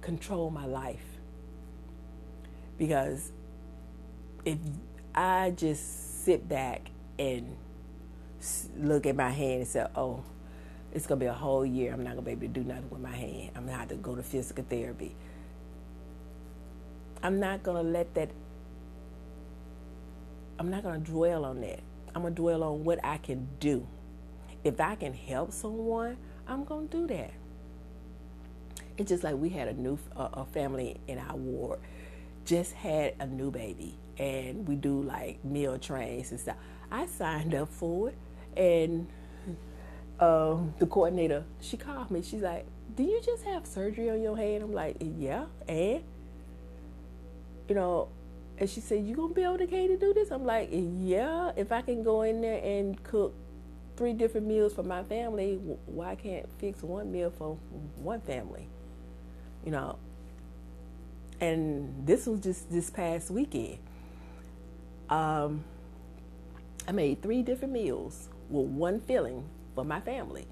control 0.00 0.50
my 0.50 0.66
life. 0.66 1.04
Because 2.76 3.32
if 4.44 4.58
I 5.14 5.50
just 5.50 6.24
sit 6.24 6.48
back 6.48 6.90
and 7.18 7.56
look 8.76 9.06
at 9.06 9.16
my 9.16 9.30
hand 9.30 9.60
and 9.62 9.66
say, 9.66 9.86
oh, 9.96 10.22
it's 10.92 11.06
to 11.18 11.24
be 11.24 11.26
a 11.26 11.32
whole 11.32 11.64
year, 11.64 11.92
I'm 11.92 12.02
not 12.02 12.16
to 12.16 12.22
be 12.22 12.32
able 12.32 12.42
to 12.42 12.48
do 12.48 12.64
nothing 12.64 12.88
with 12.90 13.00
my 13.00 13.14
hand. 13.14 13.50
I'm 13.56 13.66
to 13.66 13.72
have 13.72 13.88
to 13.88 13.96
go 13.96 14.14
to 14.14 14.22
physical 14.22 14.64
therapy. 14.68 15.14
I'm 17.22 17.40
not 17.40 17.64
to 17.76 17.82
let 17.82 18.14
that, 18.14 18.30
I'm 20.58 20.70
not 20.70 20.84
to 21.04 21.10
dwell 21.10 21.44
on 21.44 21.60
that. 21.62 21.80
I'm 22.14 22.22
to 22.22 22.30
dwell 22.30 22.62
on 22.64 22.84
what 22.84 23.04
I 23.04 23.18
can 23.18 23.48
do. 23.60 23.86
If 24.64 24.80
I 24.80 24.94
can 24.94 25.12
help 25.12 25.52
someone, 25.52 26.16
I'm 26.46 26.64
to 26.66 26.86
do 26.90 27.06
that. 27.08 27.32
It's 28.96 29.08
just 29.08 29.22
like 29.22 29.36
we 29.36 29.50
had 29.50 29.68
a 29.68 29.74
new 29.74 29.98
a 30.16 30.44
family 30.46 30.96
in 31.06 31.18
our 31.18 31.36
ward 31.36 31.78
just 32.48 32.72
had 32.72 33.12
a 33.20 33.26
new 33.26 33.50
baby 33.50 33.94
and 34.16 34.66
we 34.66 34.74
do 34.74 35.02
like 35.02 35.44
meal 35.44 35.78
trains 35.78 36.30
and 36.30 36.40
stuff. 36.40 36.56
I 36.90 37.04
signed 37.04 37.54
up 37.54 37.68
for 37.68 38.08
it 38.08 38.16
and 38.56 39.06
um, 40.20 40.74
the 40.78 40.86
coordinator, 40.86 41.44
she 41.60 41.76
called 41.76 42.10
me. 42.10 42.22
She's 42.22 42.42
like, 42.42 42.66
"Do 42.96 43.02
you 43.02 43.20
just 43.24 43.44
have 43.44 43.66
surgery 43.66 44.10
on 44.10 44.20
your 44.20 44.36
hand?" 44.36 44.62
I'm 44.62 44.72
like, 44.72 44.96
"Yeah." 45.00 45.46
And 45.68 46.02
you 47.68 47.74
know, 47.74 48.08
and 48.58 48.68
she 48.68 48.80
said, 48.80 49.04
"You 49.04 49.14
gonna 49.14 49.34
be 49.34 49.46
okay 49.46 49.86
to 49.86 49.96
do 49.96 50.12
this?" 50.12 50.30
I'm 50.30 50.44
like, 50.44 50.70
"Yeah." 50.72 51.52
If 51.56 51.70
I 51.70 51.82
can 51.82 52.02
go 52.02 52.22
in 52.22 52.40
there 52.40 52.60
and 52.62 53.02
cook 53.04 53.34
three 53.96 54.12
different 54.12 54.46
meals 54.46 54.72
for 54.72 54.82
my 54.82 55.04
family, 55.04 55.56
why 55.86 56.16
can't 56.16 56.48
fix 56.58 56.82
one 56.82 57.12
meal 57.12 57.30
for 57.30 57.56
one 57.96 58.20
family? 58.20 58.66
You 59.64 59.72
know. 59.72 59.98
And 61.40 62.04
this 62.04 62.26
was 62.26 62.40
just 62.40 62.70
this 62.70 62.90
past 62.90 63.30
weekend. 63.30 63.78
Um, 65.08 65.62
I 66.88 66.92
made 66.92 67.22
three 67.22 67.42
different 67.42 67.72
meals 67.72 68.28
with 68.50 68.66
one 68.66 69.00
filling 69.00 69.44
for 69.78 69.84
my 69.84 70.00
family. 70.00 70.44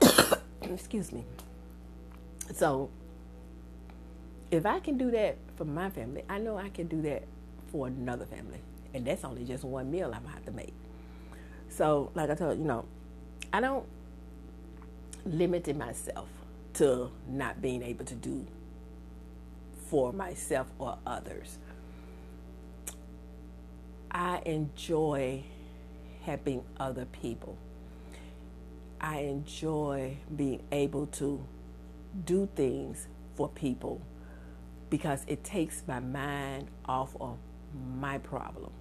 Excuse 0.62 1.12
me. 1.12 1.26
So, 2.54 2.88
if 4.50 4.64
I 4.64 4.80
can 4.80 4.96
do 4.96 5.10
that 5.10 5.36
for 5.56 5.66
my 5.66 5.90
family, 5.90 6.24
I 6.26 6.38
know 6.38 6.56
I 6.56 6.70
can 6.70 6.86
do 6.86 7.02
that 7.02 7.24
for 7.70 7.86
another 7.86 8.24
family. 8.24 8.60
And 8.94 9.06
that's 9.06 9.24
only 9.24 9.44
just 9.44 9.62
one 9.62 9.90
meal 9.90 10.06
I'm 10.06 10.22
going 10.22 10.24
to 10.24 10.30
have 10.30 10.46
to 10.46 10.52
make. 10.52 10.72
So, 11.68 12.10
like 12.14 12.30
I 12.30 12.34
told 12.34 12.58
you, 12.58 12.64
know, 12.64 12.86
I 13.52 13.60
don't 13.60 13.84
limit 15.26 15.76
myself 15.76 16.28
to 16.74 17.10
not 17.28 17.60
being 17.60 17.82
able 17.82 18.06
to 18.06 18.14
do 18.14 18.46
for 19.90 20.14
myself 20.14 20.66
or 20.78 20.96
others. 21.06 21.58
I 24.10 24.40
enjoy 24.46 25.44
helping 26.24 26.64
other 26.80 27.04
people. 27.04 27.58
I 29.00 29.20
enjoy 29.20 30.18
being 30.34 30.62
able 30.72 31.06
to 31.06 31.44
do 32.24 32.48
things 32.54 33.06
for 33.36 33.48
people 33.48 34.00
because 34.90 35.24
it 35.26 35.44
takes 35.44 35.82
my 35.86 36.00
mind 36.00 36.68
off 36.86 37.14
of 37.20 37.36
my 37.98 38.18
problem, 38.18 38.72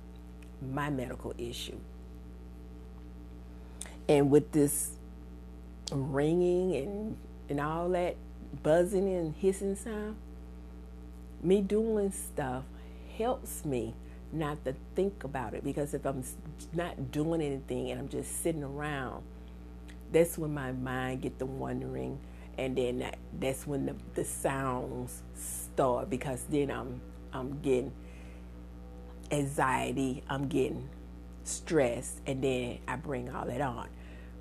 my 0.61 0.89
medical 0.89 1.33
issue. 1.37 1.77
And 4.09 4.31
with 4.31 4.51
this 4.51 4.91
ringing 5.91 6.75
and, 6.75 7.17
and 7.49 7.59
all 7.59 7.89
that 7.89 8.15
buzzing 8.63 9.13
and 9.13 9.35
hissing 9.35 9.75
sound, 9.75 10.15
me 11.41 11.61
doing 11.61 12.11
stuff 12.11 12.63
helps 13.17 13.65
me 13.65 13.93
not 14.31 14.63
to 14.65 14.75
think 14.95 15.23
about 15.23 15.53
it 15.53 15.63
because 15.63 15.93
if 15.93 16.05
I'm 16.05 16.23
not 16.73 17.11
doing 17.11 17.41
anything 17.41 17.91
and 17.91 17.99
I'm 17.99 18.09
just 18.09 18.41
sitting 18.41 18.63
around, 18.63 19.23
that's 20.11 20.37
when 20.37 20.53
my 20.53 20.71
mind 20.71 21.21
get 21.21 21.39
to 21.39 21.45
wondering 21.45 22.19
and 22.57 22.75
then 22.75 22.99
that, 22.99 23.17
that's 23.39 23.67
when 23.67 23.85
the, 23.85 23.95
the 24.15 24.23
sounds 24.23 25.21
start 25.35 26.09
because 26.09 26.43
then 26.49 26.71
I'm 26.71 26.99
I'm 27.31 27.59
getting 27.61 27.91
anxiety, 29.29 30.23
I'm 30.29 30.47
getting 30.47 30.89
stressed, 31.43 32.21
and 32.25 32.43
then 32.43 32.79
I 32.87 32.95
bring 32.95 33.29
all 33.29 33.45
that 33.45 33.61
on. 33.61 33.89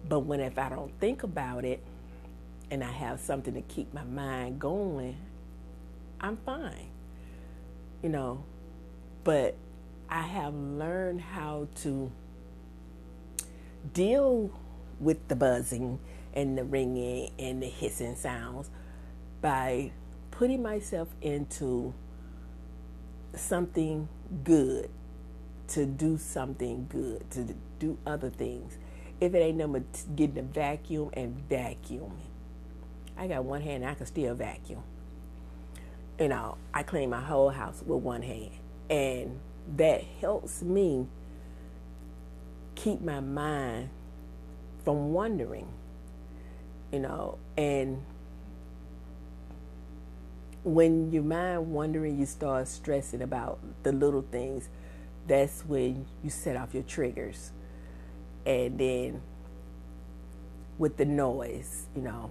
But 0.09 0.20
when 0.20 0.40
if 0.40 0.59
I 0.59 0.68
don't 0.68 0.98
think 0.98 1.24
about 1.24 1.64
it 1.64 1.83
and 2.70 2.83
I 2.83 2.90
have 2.90 3.20
something 3.20 3.55
to 3.55 3.62
keep 3.62 3.92
my 3.92 4.05
mind 4.05 4.59
going, 4.59 5.16
I'm 6.20 6.38
fine. 6.38 6.88
You 8.02 8.09
know, 8.09 8.44
but 9.24 9.57
I 10.09 10.22
have 10.22 10.55
learned 10.55 11.20
how 11.20 11.68
to 11.83 12.11
deal 13.92 14.50
with 15.00 15.28
the 15.28 15.37
buzzing 15.37 15.98
and 16.35 16.56
the 16.56 16.64
ringing 16.64 17.30
and 17.38 17.62
the 17.62 17.66
hissing 17.66 18.16
sounds 18.16 18.70
by 19.40 19.92
putting 20.30 20.62
myself 20.62 21.09
into 21.22 21.94
something 23.35 24.09
good, 24.44 24.90
to 25.68 25.87
do 25.87 26.16
something 26.18 26.87
good, 26.88 27.30
to 27.30 27.54
do 27.78 27.98
other 28.06 28.30
things. 28.30 28.78
If 29.20 29.35
it 29.35 29.38
ain't 29.38 29.56
number 29.56 29.82
getting 30.14 30.38
a 30.38 30.42
vacuum 30.42 31.11
and 31.14 31.48
vacuuming, 31.48 32.12
I 33.16 33.26
got 33.28 33.44
one 33.44 33.62
hand, 33.62 33.85
I 33.85 33.94
can 33.94 34.06
still 34.06 34.35
vacuum. 34.35 34.82
You 36.20 36.28
know, 36.28 36.56
I 36.72 36.82
clean 36.82 37.11
my 37.11 37.20
whole 37.20 37.50
house 37.50 37.82
with 37.85 38.02
one 38.02 38.22
hand, 38.22 38.50
and 38.88 39.38
that 39.76 40.04
helps 40.20 40.62
me 40.62 41.06
keep 42.74 43.00
my 43.00 43.20
mind 43.20 43.88
from 44.87 45.12
wondering, 45.12 45.66
you 46.92 47.01
know, 47.01 47.38
and 47.57 48.01
when 50.62 51.11
your 51.11 51.25
mind 51.25 51.72
wondering, 51.72 52.20
you 52.20 52.25
start 52.25 52.68
stressing 52.68 53.20
about 53.20 53.59
the 53.83 53.90
little 53.90 54.22
things. 54.22 54.68
That's 55.27 55.62
when 55.62 56.07
you 56.22 56.31
set 56.31 56.55
off 56.55 56.72
your 56.72 56.85
triggers, 56.85 57.51
and 58.46 58.79
then 58.79 59.22
with 60.79 60.96
the 60.99 61.05
noise, 61.05 61.87
you 61.96 62.03
know. 62.03 62.31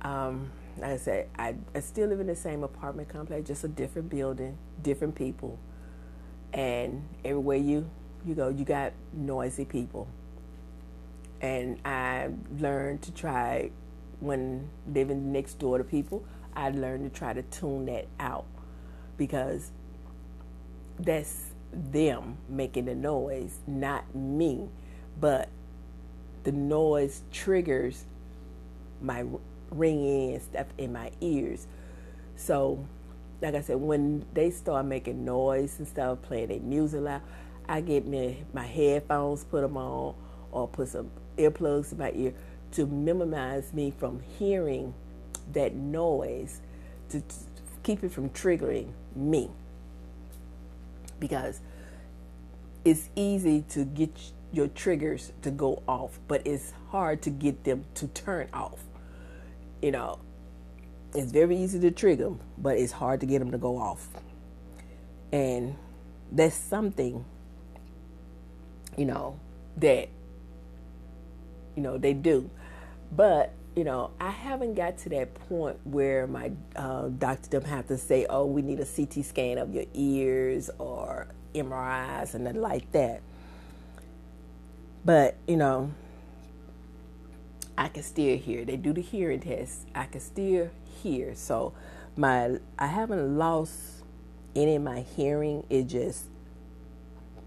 Um, 0.00 0.52
like 0.78 0.92
I 0.92 0.96
said, 0.96 1.28
I, 1.38 1.54
I 1.74 1.80
still 1.80 2.08
live 2.08 2.20
in 2.20 2.28
the 2.28 2.34
same 2.34 2.64
apartment 2.64 3.10
complex, 3.10 3.46
just 3.46 3.62
a 3.62 3.68
different 3.68 4.08
building, 4.08 4.56
different 4.82 5.16
people, 5.16 5.58
and 6.54 7.06
everywhere 7.26 7.58
you 7.58 7.90
you 8.24 8.34
go, 8.34 8.48
you 8.48 8.64
got 8.64 8.94
noisy 9.12 9.66
people 9.66 10.08
and 11.42 11.84
I 11.84 12.30
learned 12.58 13.02
to 13.02 13.12
try 13.12 13.70
when 14.20 14.70
living 14.86 15.32
next 15.32 15.58
door 15.58 15.78
to 15.78 15.84
people. 15.84 16.24
I 16.54 16.70
learned 16.70 17.12
to 17.12 17.18
try 17.18 17.32
to 17.32 17.42
tune 17.42 17.86
that 17.86 18.06
out 18.20 18.46
because 19.16 19.72
that's 20.98 21.46
them 21.72 22.36
making 22.48 22.84
the 22.84 22.94
noise, 22.94 23.58
not 23.66 24.14
me. 24.14 24.68
But 25.20 25.48
the 26.44 26.52
noise 26.52 27.22
triggers 27.32 28.04
my 29.00 29.24
ringing 29.70 30.34
and 30.34 30.42
stuff 30.42 30.66
in 30.78 30.92
my 30.92 31.10
ears. 31.20 31.66
So, 32.36 32.86
like 33.40 33.54
I 33.56 33.62
said, 33.62 33.76
when 33.76 34.24
they 34.32 34.50
start 34.50 34.86
making 34.86 35.24
noise 35.24 35.78
and 35.78 35.88
stuff, 35.88 36.22
playing 36.22 36.48
their 36.48 36.60
music 36.60 37.00
loud, 37.00 37.22
I 37.68 37.80
get 37.80 38.06
me 38.06 38.44
my 38.52 38.66
headphones, 38.66 39.44
put 39.44 39.62
them 39.62 39.76
on, 39.76 40.14
or 40.52 40.68
put 40.68 40.88
some 40.88 41.10
earplugs 41.36 41.92
in 41.92 41.98
my 41.98 42.12
ear 42.14 42.34
to 42.72 42.86
minimize 42.86 43.72
me 43.72 43.92
from 43.96 44.20
hearing 44.38 44.94
that 45.52 45.74
noise 45.74 46.60
to, 47.10 47.20
to 47.20 47.34
keep 47.82 48.02
it 48.02 48.10
from 48.10 48.30
triggering 48.30 48.92
me. 49.14 49.50
Because 51.20 51.60
it's 52.84 53.08
easy 53.14 53.62
to 53.70 53.84
get 53.84 54.10
your 54.52 54.68
triggers 54.68 55.32
to 55.40 55.50
go 55.50 55.82
off 55.88 56.18
but 56.28 56.46
it's 56.46 56.72
hard 56.90 57.22
to 57.22 57.30
get 57.30 57.64
them 57.64 57.84
to 57.94 58.06
turn 58.08 58.48
off. 58.52 58.82
You 59.80 59.92
know 59.92 60.18
it's 61.14 61.30
very 61.30 61.56
easy 61.56 61.78
to 61.80 61.90
trigger 61.90 62.24
them 62.24 62.40
but 62.58 62.76
it's 62.78 62.92
hard 62.92 63.20
to 63.20 63.26
get 63.26 63.38
them 63.38 63.50
to 63.50 63.58
go 63.58 63.78
off. 63.78 64.08
And 65.32 65.76
that's 66.30 66.56
something 66.56 67.24
you 68.96 69.04
know 69.04 69.38
that 69.76 70.08
you 71.76 71.82
know, 71.82 71.98
they 71.98 72.12
do. 72.12 72.50
But, 73.14 73.52
you 73.76 73.84
know, 73.84 74.10
I 74.20 74.30
haven't 74.30 74.74
got 74.74 74.98
to 74.98 75.08
that 75.10 75.34
point 75.48 75.78
where 75.84 76.26
my 76.26 76.52
uh, 76.76 77.08
doctor 77.08 77.60
them 77.60 77.64
have 77.68 77.86
to 77.88 77.98
say, 77.98 78.26
oh, 78.28 78.46
we 78.46 78.62
need 78.62 78.80
a 78.80 78.86
CT 78.86 79.24
scan 79.24 79.58
of 79.58 79.74
your 79.74 79.84
ears 79.94 80.70
or 80.78 81.28
MRIs 81.54 82.34
and 82.34 82.44
nothing 82.44 82.60
like 82.60 82.90
that. 82.92 83.22
But, 85.04 85.36
you 85.46 85.56
know, 85.56 85.92
I 87.76 87.88
can 87.88 88.02
still 88.02 88.36
hear. 88.36 88.64
They 88.64 88.76
do 88.76 88.92
the 88.92 89.00
hearing 89.00 89.40
test. 89.40 89.88
I 89.94 90.04
can 90.04 90.20
still 90.20 90.70
hear. 91.02 91.34
So 91.34 91.72
my 92.16 92.58
I 92.78 92.86
haven't 92.86 93.38
lost 93.38 94.04
any 94.54 94.76
of 94.76 94.82
my 94.82 95.00
hearing. 95.00 95.64
It 95.70 95.84
just 95.84 96.26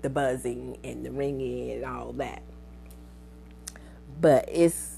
the 0.01 0.09
buzzing 0.09 0.77
and 0.83 1.05
the 1.05 1.11
ringing 1.11 1.71
and 1.71 1.85
all 1.85 2.13
that 2.13 2.41
but 4.19 4.47
it's 4.51 4.97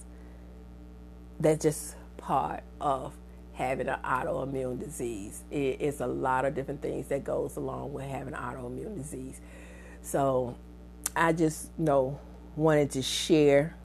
that's 1.40 1.64
just 1.64 1.96
part 2.18 2.64
of 2.82 3.14
having 3.54 3.88
an 3.88 4.00
autoimmune 4.04 4.80
disease. 4.80 5.44
It, 5.52 5.78
it's 5.80 6.00
a 6.00 6.08
lot 6.08 6.46
of 6.46 6.56
different 6.56 6.82
things 6.82 7.08
that 7.08 7.24
goes 7.24 7.58
along 7.58 7.94
with 7.94 8.06
having 8.06 8.34
an 8.34 8.40
autoimmune 8.40 8.96
disease. 8.96 9.42
So 10.02 10.56
I 11.16 11.34
just 11.34 11.72
you 11.78 11.86
know 11.86 12.20
wanted 12.56 12.92
to 12.92 13.02
share 13.02 13.76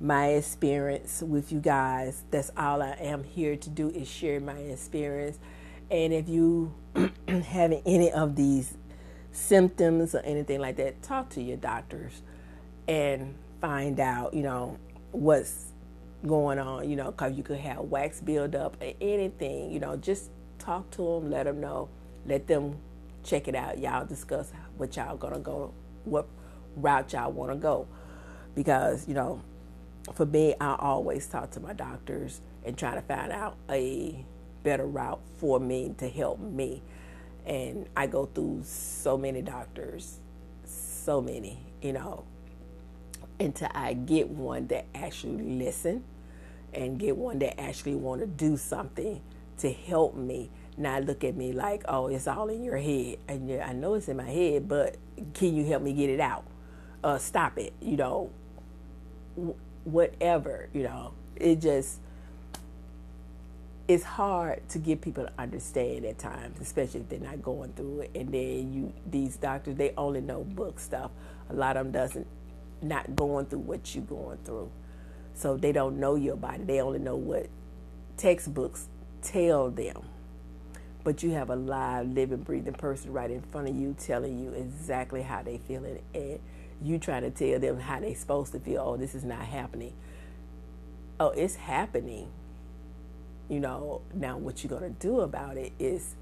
my 0.00 0.28
experience 0.30 1.22
with 1.22 1.52
you 1.52 1.60
guys. 1.60 2.24
That's 2.30 2.50
all 2.56 2.82
I 2.82 2.92
am 3.00 3.22
here 3.22 3.56
to 3.56 3.70
do 3.70 3.88
is 3.90 4.08
share 4.08 4.40
my 4.40 4.54
experience. 4.54 5.38
And 5.90 6.12
if 6.12 6.28
you 6.28 6.74
having 7.28 7.82
any 7.86 8.10
of 8.10 8.34
these 8.34 8.76
symptoms 9.30 10.14
or 10.14 10.20
anything 10.20 10.60
like 10.60 10.76
that, 10.76 11.02
talk 11.02 11.28
to 11.30 11.42
your 11.42 11.56
doctors 11.56 12.22
and 12.88 13.34
find 13.62 14.00
out, 14.00 14.34
you 14.34 14.42
know, 14.42 14.76
what's 15.12 15.68
going 16.26 16.58
on, 16.58 16.90
you 16.90 16.96
know, 16.96 17.12
because 17.12 17.34
you 17.36 17.42
could 17.42 17.58
have 17.58 17.78
wax 17.78 18.20
buildup 18.20 18.76
or 18.82 18.92
anything, 19.00 19.70
you 19.70 19.80
know, 19.80 19.96
just 19.96 20.30
talk 20.58 20.90
to 20.90 21.02
them, 21.02 21.30
let 21.30 21.44
them 21.44 21.60
know, 21.60 21.88
let 22.26 22.46
them 22.46 22.76
check 23.22 23.48
it 23.48 23.54
out. 23.54 23.78
Y'all 23.78 24.04
discuss 24.04 24.52
what 24.76 24.94
y'all 24.96 25.16
gonna 25.16 25.38
go, 25.38 25.72
what 26.04 26.26
route 26.76 27.12
y'all 27.12 27.30
want 27.30 27.52
to 27.52 27.56
go, 27.56 27.86
because 28.54 29.08
you 29.08 29.14
know, 29.14 29.40
for 30.12 30.26
me, 30.26 30.54
I 30.60 30.76
always 30.78 31.26
talk 31.28 31.52
to 31.52 31.60
my 31.60 31.72
doctors 31.72 32.40
and 32.64 32.76
try 32.76 32.96
to 32.96 33.02
find 33.02 33.30
out 33.30 33.56
a 33.70 34.24
better 34.64 34.86
route 34.86 35.20
for 35.36 35.60
me 35.60 35.94
to 35.98 36.08
help 36.08 36.40
me. 36.40 36.82
And 37.46 37.88
I 37.96 38.06
go 38.08 38.26
through 38.26 38.62
so 38.64 39.16
many 39.16 39.42
doctors, 39.42 40.18
so 40.64 41.20
many, 41.20 41.58
you 41.80 41.92
know, 41.92 42.24
until 43.42 43.68
I 43.74 43.94
get 43.94 44.28
one 44.28 44.66
that 44.68 44.86
actually 44.94 45.42
listen 45.42 46.04
and 46.72 46.98
get 46.98 47.16
one 47.16 47.38
that 47.40 47.60
actually 47.60 47.94
want 47.94 48.20
to 48.20 48.26
do 48.26 48.56
something 48.56 49.20
to 49.58 49.72
help 49.72 50.14
me 50.16 50.50
not 50.76 51.04
look 51.04 51.22
at 51.22 51.36
me 51.36 51.52
like 51.52 51.82
oh 51.86 52.06
it's 52.06 52.26
all 52.26 52.48
in 52.48 52.64
your 52.64 52.78
head 52.78 53.18
and 53.28 53.48
yeah, 53.48 53.68
I 53.68 53.74
know 53.74 53.94
it's 53.94 54.08
in 54.08 54.16
my 54.16 54.30
head 54.30 54.66
but 54.66 54.96
can 55.34 55.54
you 55.54 55.66
help 55.66 55.82
me 55.82 55.92
get 55.92 56.08
it 56.08 56.18
out 56.18 56.44
uh 57.04 57.18
stop 57.18 57.58
it 57.58 57.74
you 57.80 57.96
know 57.96 58.30
whatever 59.84 60.70
you 60.72 60.82
know 60.82 61.12
it 61.36 61.60
just 61.60 61.98
it's 63.88 64.04
hard 64.04 64.66
to 64.70 64.78
get 64.78 65.00
people 65.00 65.24
to 65.24 65.32
understand 65.38 66.04
at 66.04 66.18
times, 66.18 66.60
especially 66.60 67.00
if 67.00 67.08
they're 67.08 67.18
not 67.18 67.42
going 67.42 67.72
through 67.72 68.00
it. 68.00 68.10
And 68.14 68.32
then 68.32 68.72
you, 68.72 68.92
these 69.10 69.36
doctors, 69.36 69.76
they 69.76 69.92
only 69.96 70.20
know 70.20 70.44
book 70.44 70.78
stuff. 70.78 71.10
A 71.50 71.54
lot 71.54 71.76
of 71.76 71.86
them 71.86 71.92
doesn't, 71.92 72.26
not 72.82 73.16
going 73.16 73.46
through 73.46 73.60
what 73.60 73.94
you're 73.94 74.04
going 74.04 74.38
through, 74.44 74.70
so 75.34 75.56
they 75.56 75.72
don't 75.72 75.98
know 75.98 76.14
your 76.14 76.36
body. 76.36 76.64
They 76.64 76.80
only 76.80 76.98
know 76.98 77.16
what 77.16 77.48
textbooks 78.16 78.88
tell 79.22 79.70
them. 79.70 80.02
But 81.04 81.22
you 81.22 81.30
have 81.30 81.50
a 81.50 81.56
live, 81.56 82.08
living, 82.08 82.42
breathing 82.42 82.74
person 82.74 83.12
right 83.12 83.30
in 83.30 83.42
front 83.42 83.68
of 83.68 83.74
you, 83.74 83.96
telling 83.98 84.38
you 84.38 84.50
exactly 84.52 85.22
how 85.22 85.42
they 85.42 85.58
feeling, 85.58 86.00
and 86.14 86.38
you 86.82 86.98
trying 86.98 87.22
to 87.22 87.30
tell 87.30 87.58
them 87.58 87.80
how 87.80 88.00
they're 88.00 88.14
supposed 88.14 88.52
to 88.52 88.60
feel. 88.60 88.82
Oh, 88.84 88.96
this 88.96 89.14
is 89.14 89.24
not 89.24 89.44
happening. 89.44 89.94
Oh, 91.18 91.30
it's 91.30 91.56
happening 91.56 92.30
you 93.52 93.60
know, 93.60 94.00
now 94.14 94.38
what 94.38 94.64
you're 94.64 94.70
going 94.70 94.94
to 94.94 95.06
do 95.06 95.20
about 95.20 95.58
it 95.58 95.72
is 95.78 96.14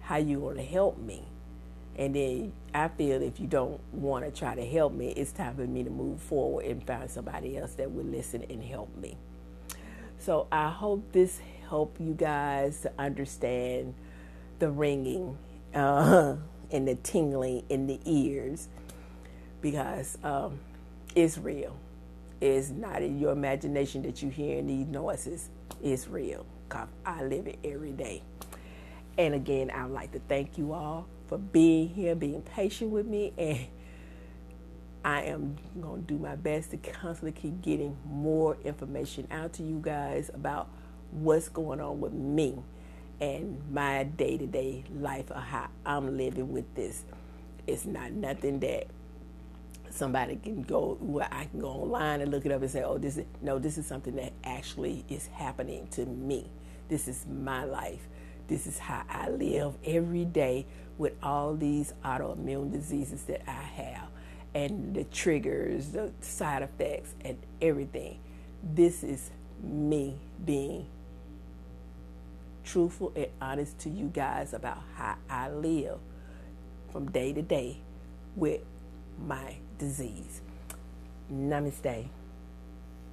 how 0.00 0.16
you 0.16 0.40
going 0.40 0.56
to 0.56 0.62
help 0.62 0.98
me. 0.98 1.24
And 1.96 2.14
then 2.14 2.52
I 2.74 2.88
feel 2.88 3.22
if 3.22 3.38
you 3.38 3.46
don't 3.46 3.80
want 3.92 4.24
to 4.24 4.30
try 4.30 4.54
to 4.54 4.66
help 4.66 4.92
me, 4.92 5.10
it's 5.10 5.32
time 5.32 5.56
for 5.56 5.66
me 5.66 5.84
to 5.84 5.90
move 5.90 6.20
forward 6.20 6.64
and 6.66 6.84
find 6.84 7.10
somebody 7.10 7.56
else 7.56 7.74
that 7.74 7.92
will 7.92 8.04
listen 8.04 8.44
and 8.50 8.62
help 8.62 8.94
me. 8.96 9.16
So 10.18 10.46
I 10.50 10.70
hope 10.70 11.12
this 11.12 11.40
helped 11.68 12.00
you 12.00 12.14
guys 12.14 12.80
to 12.80 12.92
understand 12.98 13.94
the 14.58 14.70
ringing 14.70 15.38
uh, 15.74 16.36
and 16.70 16.88
the 16.88 16.96
tingling 16.96 17.64
in 17.68 17.86
the 17.86 18.00
ears 18.04 18.68
because 19.60 20.18
um, 20.24 20.58
it's 21.14 21.38
real. 21.38 21.76
It's 22.40 22.70
not 22.70 23.02
in 23.02 23.18
your 23.18 23.32
imagination 23.32 24.02
that 24.02 24.22
you 24.22 24.28
hear 24.28 24.60
these 24.62 24.86
noises 24.86 25.48
It's 25.82 26.08
real 26.08 26.44
I 27.06 27.22
live 27.22 27.46
it 27.46 27.58
every 27.64 27.92
day. 27.92 28.22
And 29.16 29.34
again, 29.34 29.70
I 29.70 29.84
would 29.84 29.94
like 29.94 30.12
to 30.12 30.18
thank 30.28 30.58
you 30.58 30.72
all 30.72 31.06
for 31.26 31.38
being 31.38 31.88
here, 31.88 32.14
being 32.14 32.42
patient 32.42 32.90
with 32.90 33.06
me, 33.06 33.32
and 33.38 33.66
I 35.04 35.22
am 35.22 35.56
going 35.80 36.06
to 36.06 36.14
do 36.14 36.18
my 36.18 36.36
best 36.36 36.70
to 36.70 36.76
constantly 36.78 37.32
keep 37.32 37.60
getting 37.60 37.96
more 38.06 38.56
information 38.64 39.28
out 39.30 39.52
to 39.54 39.62
you 39.62 39.80
guys 39.82 40.30
about 40.32 40.68
what's 41.10 41.48
going 41.48 41.80
on 41.80 42.00
with 42.00 42.12
me 42.12 42.58
and 43.20 43.62
my 43.72 44.04
day 44.04 44.36
to 44.38 44.46
day 44.46 44.84
life 44.98 45.30
of 45.30 45.42
how 45.42 45.68
I'm 45.84 46.16
living 46.16 46.52
with 46.52 46.74
this. 46.74 47.04
It's 47.66 47.84
not 47.84 48.12
nothing 48.12 48.60
that 48.60 48.86
somebody 49.90 50.36
can 50.36 50.62
go 50.62 50.96
where 51.00 51.28
I 51.30 51.44
can 51.44 51.60
go 51.60 51.68
online 51.68 52.20
and 52.20 52.30
look 52.30 52.44
it 52.44 52.52
up 52.52 52.62
and 52.62 52.70
say, 52.70 52.82
oh, 52.82 52.98
this 52.98 53.16
is 53.16 53.24
no, 53.40 53.58
this 53.58 53.78
is 53.78 53.86
something 53.86 54.16
that 54.16 54.32
actually 54.42 55.04
is 55.08 55.28
happening 55.28 55.86
to 55.92 56.04
me. 56.06 56.48
This 56.88 57.08
is 57.08 57.24
my 57.26 57.64
life. 57.64 58.06
This 58.46 58.66
is 58.66 58.78
how 58.78 59.02
I 59.08 59.30
live 59.30 59.74
every 59.84 60.24
day 60.24 60.66
with 60.98 61.14
all 61.22 61.54
these 61.54 61.92
autoimmune 62.04 62.72
diseases 62.72 63.22
that 63.24 63.48
I 63.48 63.62
have 63.62 64.08
and 64.54 64.94
the 64.94 65.04
triggers, 65.04 65.88
the 65.88 66.12
side 66.20 66.62
effects, 66.62 67.14
and 67.24 67.38
everything. 67.60 68.18
This 68.62 69.02
is 69.02 69.30
me 69.62 70.16
being 70.44 70.86
truthful 72.64 73.12
and 73.16 73.26
honest 73.40 73.78
to 73.80 73.90
you 73.90 74.06
guys 74.06 74.54
about 74.54 74.78
how 74.94 75.16
I 75.28 75.50
live 75.50 75.98
from 76.92 77.10
day 77.10 77.32
to 77.32 77.42
day 77.42 77.78
with 78.36 78.60
my 79.26 79.56
disease. 79.78 80.40
Namaste. 81.32 82.08